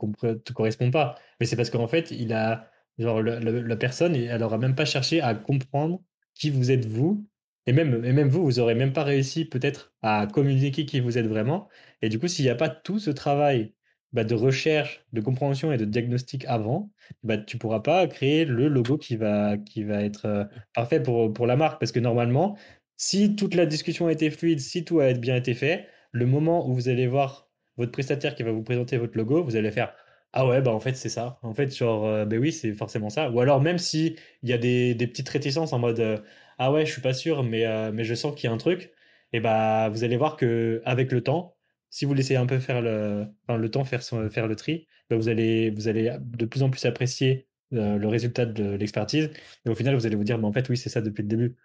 correspond 0.53 0.91
pas. 0.91 1.15
Mais 1.39 1.45
c'est 1.45 1.55
parce 1.55 1.69
qu'en 1.69 1.87
fait, 1.87 2.11
il 2.11 2.33
a, 2.33 2.69
genre, 2.97 3.21
la 3.21 3.75
personne, 3.75 4.15
elle 4.15 4.39
n'aura 4.41 4.57
même 4.57 4.75
pas 4.75 4.85
cherché 4.85 5.21
à 5.21 5.35
comprendre 5.35 6.01
qui 6.35 6.49
vous 6.49 6.71
êtes 6.71 6.85
vous. 6.85 7.27
Et 7.65 7.73
même, 7.73 8.03
et 8.05 8.11
même 8.13 8.29
vous, 8.29 8.43
vous 8.43 8.59
aurez 8.59 8.75
même 8.75 8.93
pas 8.93 9.03
réussi 9.03 9.45
peut-être 9.45 9.93
à 10.01 10.27
communiquer 10.27 10.85
qui 10.85 10.99
vous 10.99 11.17
êtes 11.17 11.27
vraiment. 11.27 11.69
Et 12.01 12.09
du 12.09 12.19
coup, 12.19 12.27
s'il 12.27 12.45
n'y 12.45 12.51
a 12.51 12.55
pas 12.55 12.69
tout 12.69 12.99
ce 12.99 13.09
travail 13.11 13.73
bah, 14.11 14.23
de 14.25 14.35
recherche, 14.35 15.05
de 15.13 15.21
compréhension 15.21 15.71
et 15.71 15.77
de 15.77 15.85
diagnostic 15.85 16.45
avant, 16.45 16.91
bah, 17.23 17.37
tu 17.37 17.57
pourras 17.57 17.79
pas 17.79 18.05
créer 18.07 18.45
le 18.45 18.67
logo 18.67 18.97
qui 18.97 19.15
va, 19.15 19.57
qui 19.57 19.83
va 19.83 20.03
être 20.03 20.25
euh, 20.25 20.45
parfait 20.73 21.01
pour, 21.01 21.31
pour 21.33 21.47
la 21.47 21.55
marque. 21.55 21.79
Parce 21.79 21.91
que 21.93 21.99
normalement, 21.99 22.57
si 22.97 23.35
toute 23.35 23.55
la 23.55 23.65
discussion 23.65 24.07
a 24.07 24.11
été 24.11 24.29
fluide, 24.29 24.59
si 24.59 24.83
tout 24.85 24.99
a 24.99 25.13
bien 25.13 25.35
été 25.35 25.53
fait, 25.53 25.87
le 26.11 26.25
moment 26.25 26.67
où 26.67 26.73
vous 26.73 26.89
allez 26.89 27.07
voir 27.07 27.49
votre 27.77 27.91
prestataire 27.91 28.35
qui 28.35 28.43
va 28.43 28.51
vous 28.51 28.63
présenter 28.63 28.97
votre 28.97 29.17
logo, 29.17 29.43
vous 29.43 29.55
allez 29.55 29.71
faire 29.71 29.95
Ah 30.31 30.45
ouais, 30.47 30.61
bah 30.61 30.71
en 30.71 30.79
fait, 30.79 30.93
c'est 30.95 31.09
ça. 31.09 31.39
En 31.41 31.53
fait, 31.53 31.75
genre, 31.75 32.05
euh, 32.05 32.25
ben 32.25 32.39
oui, 32.39 32.51
c'est 32.51 32.73
forcément 32.73 33.09
ça. 33.09 33.31
Ou 33.31 33.39
alors, 33.39 33.61
même 33.61 33.77
s'il 33.77 34.17
y 34.43 34.53
a 34.53 34.57
des, 34.57 34.95
des 34.95 35.07
petites 35.07 35.29
réticences 35.29 35.73
en 35.73 35.79
mode 35.79 35.99
euh, 35.99 36.17
Ah 36.57 36.71
ouais, 36.71 36.85
je 36.85 36.91
suis 36.91 37.01
pas 37.01 37.13
sûr, 37.13 37.43
mais, 37.43 37.65
euh, 37.65 37.91
mais 37.91 38.03
je 38.03 38.13
sens 38.15 38.35
qu'il 38.35 38.45
y 38.49 38.51
a 38.51 38.53
un 38.53 38.57
truc, 38.57 38.91
et 39.33 39.39
bah 39.39 39.89
vous 39.89 40.03
allez 40.03 40.17
voir 40.17 40.37
que 40.37 40.81
avec 40.85 41.11
le 41.11 41.21
temps, 41.23 41.55
si 41.89 42.05
vous 42.05 42.13
laissez 42.13 42.35
un 42.35 42.45
peu 42.45 42.59
faire 42.59 42.81
le, 42.81 43.27
enfin, 43.47 43.57
le 43.57 43.69
temps 43.71 43.83
faire, 43.83 44.03
son- 44.03 44.29
faire 44.29 44.47
le 44.47 44.55
tri, 44.55 44.87
bah, 45.09 45.15
vous 45.17 45.29
allez, 45.29 45.69
vous 45.71 45.87
allez 45.87 46.15
de 46.19 46.45
plus 46.45 46.63
en 46.63 46.69
plus 46.69 46.85
apprécier 46.85 47.47
euh, 47.73 47.97
le 47.97 48.07
résultat 48.07 48.45
de 48.45 48.75
l'expertise. 48.75 49.31
Et 49.65 49.69
au 49.69 49.75
final, 49.75 49.95
vous 49.95 50.05
allez 50.05 50.15
vous 50.15 50.23
dire, 50.23 50.39
bah, 50.39 50.47
en 50.47 50.53
fait, 50.53 50.67
oui, 50.69 50.77
c'est 50.77 50.89
ça 50.89 51.01
depuis 51.01 51.21
le 51.23 51.27
début. 51.27 51.55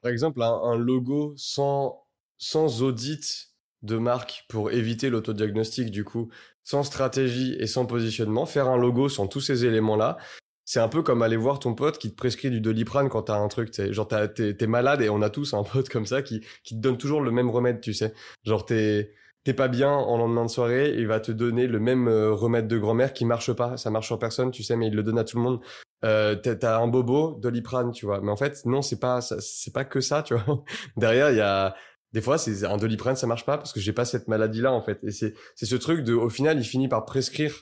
Par 0.00 0.10
exemple, 0.10 0.42
un, 0.42 0.52
un 0.52 0.76
logo 0.76 1.34
sans, 1.36 2.04
sans 2.38 2.82
audit 2.82 3.50
de 3.82 3.96
marque 3.96 4.44
pour 4.48 4.70
éviter 4.70 5.10
l'autodiagnostic, 5.10 5.90
du 5.90 6.04
coup, 6.04 6.30
sans 6.64 6.82
stratégie 6.82 7.54
et 7.58 7.66
sans 7.66 7.86
positionnement, 7.86 8.46
faire 8.46 8.68
un 8.68 8.76
logo 8.76 9.08
sans 9.08 9.26
tous 9.26 9.40
ces 9.40 9.64
éléments-là, 9.64 10.18
c'est 10.64 10.80
un 10.80 10.88
peu 10.88 11.02
comme 11.02 11.22
aller 11.22 11.36
voir 11.36 11.58
ton 11.58 11.74
pote 11.74 11.98
qui 11.98 12.10
te 12.10 12.16
prescrit 12.16 12.50
du 12.50 12.60
doliprane 12.60 13.08
quand 13.08 13.22
t'as 13.22 13.36
un 13.38 13.48
truc, 13.48 13.70
t'sais. 13.70 13.92
genre 13.92 14.06
t'as- 14.08 14.28
t'es 14.28 14.54
t'es 14.56 14.66
malade 14.66 15.02
et 15.02 15.08
on 15.10 15.22
a 15.22 15.30
tous 15.30 15.54
un 15.54 15.62
pote 15.64 15.88
comme 15.88 16.06
ça 16.06 16.22
qui, 16.22 16.44
qui 16.64 16.74
te 16.76 16.80
donne 16.80 16.98
toujours 16.98 17.20
le 17.20 17.30
même 17.30 17.50
remède, 17.50 17.80
tu 17.80 17.94
sais. 17.94 18.12
Genre 18.44 18.64
t'es 18.64 19.12
t'es 19.44 19.54
pas 19.54 19.66
bien 19.68 19.90
en 19.90 20.16
lendemain 20.18 20.44
de 20.44 20.50
soirée, 20.50 20.94
il 20.96 21.06
va 21.08 21.18
te 21.20 21.32
donner 21.32 21.66
le 21.66 21.80
même 21.80 22.06
euh, 22.08 22.32
remède 22.32 22.68
de 22.68 22.78
grand-mère 22.78 23.12
qui 23.12 23.24
marche 23.24 23.52
pas, 23.52 23.76
ça 23.76 23.90
marche 23.90 24.06
sur 24.06 24.18
personne, 24.18 24.52
tu 24.52 24.62
sais, 24.62 24.76
mais 24.76 24.86
il 24.86 24.94
le 24.94 25.02
donne 25.02 25.18
à 25.18 25.24
tout 25.24 25.36
le 25.36 25.42
monde. 25.42 25.60
Euh, 26.04 26.34
t'as 26.36 26.78
un 26.80 26.88
bobo, 26.88 27.38
doliprane, 27.40 27.92
tu 27.92 28.06
vois. 28.06 28.20
Mais 28.20 28.30
en 28.30 28.36
fait, 28.36 28.64
non, 28.66 28.82
c'est 28.82 28.98
pas 29.00 29.20
c'est 29.20 29.72
pas 29.72 29.84
que 29.84 30.00
ça, 30.00 30.22
tu 30.22 30.34
vois. 30.34 30.64
Derrière, 30.96 31.30
il 31.30 31.36
y 31.36 31.40
a 31.40 31.74
des 32.12 32.20
fois, 32.20 32.38
c'est 32.38 32.64
un 32.66 32.76
doliprane, 32.76 33.16
ça 33.16 33.26
marche 33.26 33.44
pas 33.46 33.56
parce 33.58 33.72
que 33.72 33.80
j'ai 33.80 33.92
pas 33.92 34.04
cette 34.04 34.28
maladie-là, 34.28 34.72
en 34.72 34.82
fait. 34.82 34.98
Et 35.04 35.10
c'est 35.12 35.34
c'est 35.56 35.66
ce 35.66 35.76
truc 35.76 36.04
de, 36.04 36.14
au 36.14 36.28
final, 36.28 36.58
il 36.58 36.64
finit 36.64 36.88
par 36.88 37.04
prescrire 37.04 37.54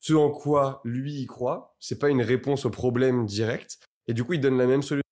ce 0.00 0.14
en 0.14 0.30
quoi 0.30 0.80
lui 0.84 1.14
il 1.14 1.26
croit. 1.26 1.74
C'est 1.78 1.98
pas 1.98 2.08
une 2.08 2.22
réponse 2.22 2.64
au 2.64 2.70
problème 2.70 3.26
direct. 3.26 3.78
Et 4.08 4.14
du 4.14 4.24
coup, 4.24 4.32
il 4.32 4.40
donne 4.40 4.58
la 4.58 4.66
même 4.66 4.82
solution 4.82 5.02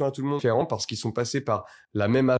à 0.00 0.10
tout 0.10 0.20
le 0.22 0.28
monde 0.28 0.38
différent 0.38 0.66
parce 0.66 0.86
qu'ils 0.86 0.98
sont 0.98 1.12
passés 1.12 1.40
par 1.40 1.64
la 1.94 2.08
même 2.08 2.30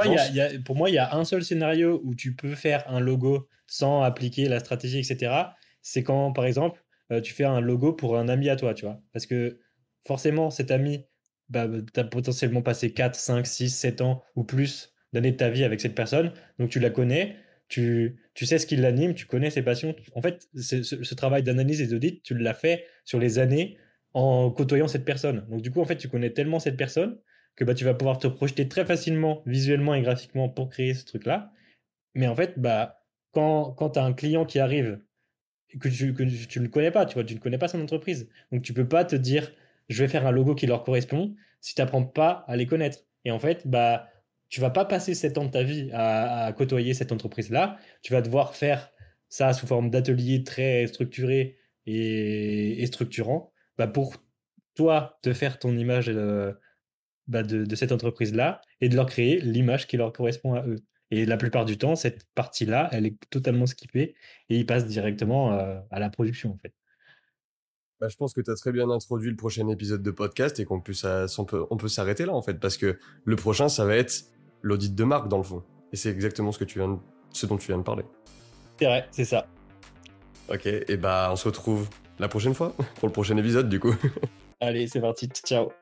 Ouais, 0.00 0.06
il 0.06 0.12
y 0.14 0.18
a- 0.18 0.28
il 0.28 0.34
y 0.36 0.40
a- 0.40 0.60
pour 0.60 0.76
moi, 0.76 0.90
il 0.90 0.94
y 0.94 0.98
a 0.98 1.14
un 1.16 1.24
seul 1.24 1.44
scénario 1.44 2.00
où 2.04 2.14
tu 2.14 2.34
peux 2.36 2.54
faire 2.54 2.88
un 2.88 3.00
logo 3.00 3.48
sans 3.66 4.02
appliquer 4.02 4.48
la 4.48 4.60
stratégie, 4.60 4.98
etc. 5.00 5.56
C'est 5.82 6.02
quand, 6.04 6.32
par 6.32 6.44
exemple, 6.44 6.82
euh, 7.10 7.20
tu 7.20 7.34
fais 7.34 7.44
un 7.44 7.60
logo 7.60 7.92
pour 7.92 8.16
un 8.16 8.28
ami 8.28 8.48
à 8.48 8.56
toi, 8.56 8.74
tu 8.74 8.84
vois. 8.84 9.00
Parce 9.12 9.26
que 9.26 9.58
forcément, 10.08 10.50
cet 10.50 10.72
ami, 10.72 11.06
bah, 11.50 11.68
tu 11.94 12.00
as 12.00 12.04
potentiellement 12.04 12.62
passé 12.62 12.92
4, 12.94 13.16
5, 13.16 13.46
6, 13.46 13.70
7 13.70 14.02
ans 14.02 14.24
ou 14.36 14.44
plus 14.44 14.94
d'années 15.14 15.32
de 15.32 15.36
ta 15.38 15.50
vie 15.50 15.64
avec 15.64 15.80
cette 15.80 15.94
personne. 15.94 16.32
Donc, 16.58 16.70
tu 16.70 16.80
la 16.80 16.90
connais, 16.90 17.36
tu, 17.68 18.20
tu 18.34 18.46
sais 18.46 18.58
ce 18.58 18.66
qui 18.66 18.76
l'anime, 18.76 19.14
tu 19.14 19.26
connais 19.26 19.50
ses 19.50 19.62
passions. 19.62 19.96
En 20.14 20.22
fait, 20.22 20.48
ce, 20.56 20.82
ce- 20.82 21.14
travail 21.14 21.42
d'analyse 21.44 21.80
et 21.82 21.86
d'audit, 21.88 22.22
tu 22.24 22.36
l'as 22.36 22.54
fait 22.54 22.86
sur 23.04 23.20
les 23.20 23.38
années 23.38 23.78
en 24.14 24.50
côtoyant 24.50 24.88
cette 24.88 25.04
personne. 25.04 25.46
Donc, 25.50 25.62
du 25.62 25.70
coup, 25.70 25.80
en 25.80 25.84
fait, 25.86 25.96
tu 25.96 26.08
connais 26.08 26.30
tellement 26.32 26.60
cette 26.60 26.76
personne 26.76 27.18
que 27.56 27.64
bah, 27.64 27.74
tu 27.74 27.84
vas 27.84 27.94
pouvoir 27.94 28.18
te 28.18 28.26
projeter 28.28 28.68
très 28.68 28.84
facilement, 28.86 29.42
visuellement 29.46 29.94
et 29.94 30.02
graphiquement 30.02 30.48
pour 30.48 30.68
créer 30.70 30.94
ce 30.94 31.04
truc-là. 31.06 31.52
Mais 32.14 32.28
en 32.28 32.36
fait, 32.36 32.58
bah, 32.58 33.04
quand, 33.32 33.72
quand 33.72 33.90
tu 33.92 34.00
as 34.00 34.04
un 34.04 34.12
client 34.14 34.46
qui 34.46 34.58
arrive 34.60 35.00
que 35.80 35.88
tu 35.88 36.14
que 36.14 36.22
tu 36.46 36.60
ne 36.60 36.68
connais 36.68 36.90
pas, 36.90 37.06
tu 37.06 37.14
vois, 37.14 37.24
tu 37.24 37.34
ne 37.34 37.40
connais 37.40 37.58
pas 37.58 37.68
son 37.68 37.80
entreprise. 37.82 38.28
Donc 38.52 38.62
tu 38.62 38.72
peux 38.72 38.88
pas 38.88 39.04
te 39.04 39.16
dire, 39.16 39.52
je 39.88 40.02
vais 40.02 40.08
faire 40.08 40.26
un 40.26 40.30
logo 40.30 40.54
qui 40.54 40.66
leur 40.66 40.84
correspond 40.84 41.34
si 41.60 41.74
tu 41.74 41.80
n'apprends 41.80 42.04
pas 42.04 42.44
à 42.46 42.56
les 42.56 42.66
connaître. 42.66 43.00
Et 43.24 43.30
en 43.30 43.38
fait, 43.38 43.66
bah, 43.66 44.08
tu 44.48 44.60
vas 44.60 44.70
pas 44.70 44.84
passer 44.84 45.14
7 45.14 45.38
ans 45.38 45.44
de 45.46 45.50
ta 45.50 45.62
vie 45.62 45.90
à, 45.92 46.52
côtoyer 46.56 46.94
cette 46.94 47.12
entreprise-là. 47.12 47.78
Tu 48.02 48.12
vas 48.12 48.22
devoir 48.22 48.54
faire 48.54 48.90
ça 49.28 49.52
sous 49.52 49.66
forme 49.66 49.90
d'atelier 49.90 50.44
très 50.44 50.86
structuré 50.86 51.58
et, 51.86 52.82
et 52.82 52.86
structurant 52.86 53.52
bah, 53.76 53.86
pour 53.86 54.16
toi 54.74 55.18
te 55.22 55.32
faire 55.32 55.58
ton 55.58 55.76
image 55.76 56.08
euh, 56.08 56.52
bah, 57.26 57.42
de, 57.42 57.64
de 57.64 57.76
cette 57.76 57.92
entreprise-là 57.92 58.60
et 58.80 58.88
de 58.88 58.96
leur 58.96 59.06
créer 59.06 59.40
l'image 59.40 59.86
qui 59.86 59.96
leur 59.96 60.12
correspond 60.12 60.54
à 60.54 60.66
eux. 60.66 60.78
Et 61.10 61.24
la 61.24 61.36
plupart 61.36 61.64
du 61.64 61.78
temps, 61.78 61.96
cette 61.96 62.26
partie-là, 62.34 62.88
elle 62.92 63.06
est 63.06 63.16
totalement 63.30 63.66
skippée 63.66 64.14
et 64.48 64.56
ils 64.56 64.66
passent 64.66 64.86
directement 64.86 65.52
euh, 65.54 65.80
à 65.90 65.98
la 66.00 66.10
production, 66.10 66.52
en 66.52 66.58
fait. 66.58 66.74
Bah, 68.00 68.08
je 68.08 68.16
pense 68.16 68.32
que 68.32 68.40
tu 68.40 68.50
as 68.50 68.54
très 68.54 68.70
bien 68.70 68.88
introduit 68.90 69.30
le 69.30 69.36
prochain 69.36 69.66
épisode 69.68 70.02
de 70.02 70.10
podcast 70.12 70.60
et 70.60 70.64
qu'on 70.64 70.80
peut, 70.80 70.92
on 71.70 71.88
s'arrêter 71.88 72.26
là 72.26 72.32
en 72.32 72.42
fait 72.42 72.54
parce 72.54 72.76
que 72.76 72.96
le 73.24 73.36
prochain 73.36 73.68
ça 73.68 73.84
va 73.84 73.96
être 73.96 74.26
l'audit 74.62 74.94
de 74.94 75.04
marque 75.04 75.28
dans 75.28 75.38
le 75.38 75.42
fond. 75.42 75.64
Et 75.92 75.96
c'est 75.96 76.10
exactement 76.10 76.52
ce, 76.52 76.58
que 76.58 76.64
tu 76.64 76.78
viens 76.78 77.00
ce 77.32 77.46
dont 77.46 77.56
tu 77.56 77.68
viens 77.68 77.78
de 77.78 77.82
parler. 77.82 78.04
C'est 78.78 78.86
vrai, 78.86 79.08
c'est 79.10 79.24
ça. 79.24 79.46
Ok, 80.48 80.66
et 80.66 80.96
bah 80.96 81.28
on 81.32 81.36
se 81.36 81.46
retrouve 81.46 81.88
la 82.20 82.28
prochaine 82.28 82.54
fois 82.54 82.72
pour 82.96 83.08
le 83.08 83.12
prochain 83.12 83.36
épisode 83.36 83.68
du 83.68 83.80
coup. 83.80 83.94
Allez, 84.60 84.86
c'est 84.86 85.00
parti, 85.00 85.28
ciao. 85.28 85.72